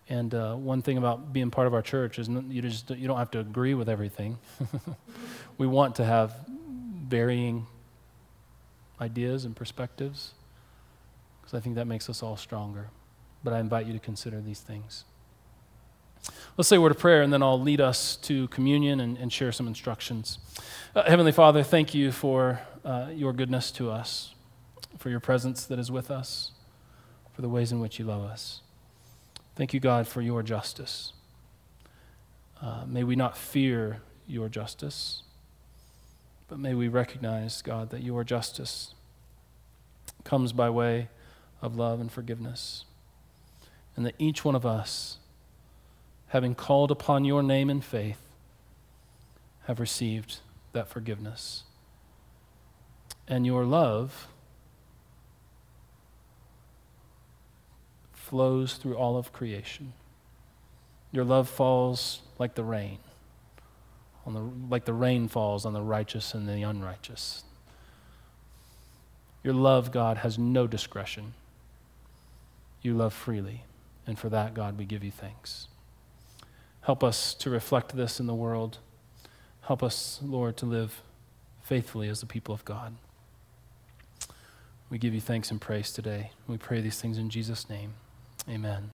And 0.09 0.35
uh, 0.35 0.55
one 0.57 0.83
thing 0.83 0.99
about 0.99 1.33
being 1.33 1.51
part 1.51 1.69
of 1.69 1.75
our 1.75 1.83
church 1.83 2.19
is 2.19 2.29
you 2.29 2.61
just 2.63 2.91
you 2.91 3.07
don't 3.07 3.19
have 3.19 3.31
to 3.31 3.39
agree 3.39 3.75
with 3.75 3.89
everything. 3.89 4.39
we 5.59 5.69
want 5.69 5.95
to 5.97 6.05
have 6.05 6.35
varying 7.07 7.67
ideas 9.01 9.45
and 9.45 9.55
perspectives 9.55 10.33
because 11.41 11.55
I 11.55 11.61
think 11.61 11.77
that 11.77 11.87
makes 11.87 12.11
us 12.11 12.23
all 12.23 12.37
stronger. 12.37 12.89
But 13.45 13.53
I 13.53 13.61
invite 13.61 13.87
you 13.87 13.93
to 13.93 14.01
consider 14.01 14.41
these 14.41 14.61
things. 14.61 15.05
Let's 16.57 16.69
say 16.69 16.77
a 16.77 16.81
word 16.81 16.93
of 16.93 16.99
prayer, 16.99 17.23
and 17.23 17.33
then 17.33 17.43
I'll 17.43 17.61
lead 17.61 17.81
us 17.81 18.17
to 18.17 18.49
communion 18.49 19.01
and, 19.01 19.17
and 19.17 19.33
share 19.33 19.53
some 19.53 19.67
instructions. 19.67 20.39
Uh, 20.95 21.05
Heavenly 21.05 21.33
Father, 21.33 21.63
thank 21.63 21.95
you 21.95 22.13
for 22.13 22.61
uh, 22.85 23.09
your 23.13 23.33
goodness 23.33 23.71
to 23.73 23.91
us, 23.91 24.35
for 24.99 25.09
your 25.09 25.21
presence 25.21 25.65
that 25.65 25.79
is 25.79 25.91
with 25.91 26.11
us, 26.11 26.51
for 27.33 27.41
the 27.41 27.49
ways 27.49 27.73
in 27.73 27.81
which 27.81 27.99
you 27.99 28.05
love 28.05 28.23
us. 28.23 28.61
Thank 29.57 29.73
you, 29.73 29.81
God, 29.81 30.07
for 30.07 30.21
your 30.21 30.43
justice. 30.43 31.13
Uh, 32.61 32.85
may 32.87 33.05
we 33.05 33.17
not 33.17 33.39
fear 33.39 34.03
your 34.27 34.49
justice, 34.49 35.23
but 36.49 36.59
may 36.59 36.75
we 36.75 36.89
recognize, 36.89 37.63
God, 37.63 37.89
that 37.91 38.03
your 38.03 38.23
justice 38.23 38.95
comes 40.25 40.53
by 40.53 40.69
way 40.69 41.09
of 41.63 41.77
love 41.77 42.01
and 42.01 42.13
forgiveness, 42.13 42.85
and 43.97 44.05
that 44.05 44.15
each 44.19 44.45
one 44.45 44.55
of 44.55 44.67
us 44.67 45.19
having 46.31 46.55
called 46.55 46.93
upon 46.93 47.25
your 47.25 47.43
name 47.43 47.69
in 47.69 47.81
faith, 47.81 48.21
have 49.65 49.81
received 49.81 50.39
that 50.73 50.89
forgiveness. 50.89 51.65
And 53.27 53.45
your 53.45 53.65
love 53.65 54.29
flows 58.13 58.75
through 58.75 58.97
all 58.97 59.17
of 59.17 59.33
creation. 59.33 59.93
Your 61.11 61.25
love 61.25 61.49
falls 61.49 62.21
like 62.39 62.55
the 62.55 62.63
rain, 62.63 62.99
on 64.25 64.35
the, 64.35 64.73
like 64.73 64.85
the 64.85 64.95
rain 64.95 65.27
falls 65.27 65.67
on 65.67 65.73
the 65.73 65.83
righteous 65.83 66.33
and 66.33 66.49
the 66.49 66.63
unrighteous. 66.63 67.43
Your 69.43 69.55
love, 69.55 69.91
God, 69.91 70.19
has 70.19 70.39
no 70.39 70.69
discretion. 70.69 71.35
You 72.83 72.95
love 72.95 73.13
freely. 73.13 73.65
And 74.07 74.17
for 74.17 74.29
that, 74.29 74.55
God, 74.55 74.79
we 74.79 74.85
give 74.85 75.03
you 75.03 75.11
thanks. 75.11 75.67
Help 76.83 77.05
us 77.05 77.35
to 77.35 77.51
reflect 77.51 77.95
this 77.95 78.19
in 78.19 78.27
the 78.27 78.35
world. 78.35 78.79
Help 79.63 79.83
us, 79.83 80.19
Lord, 80.23 80.57
to 80.59 80.67
live 80.67 81.03
faithfully 81.63 82.09
as 82.09 82.21
the 82.21 82.27
people 82.27 82.55
of 82.55 82.65
God. 82.65 82.97
We 84.89 84.99
give 84.99 85.15
you 85.15 85.21
thanks 85.21 85.51
and 85.51 85.61
praise 85.61 85.93
today. 85.93 86.33
We 86.49 86.57
pray 86.59 86.81
these 86.81 87.01
things 87.01 87.17
in 87.17 87.31
Jesus' 87.31 87.69
name. 87.71 87.95
Amen. 88.49 88.89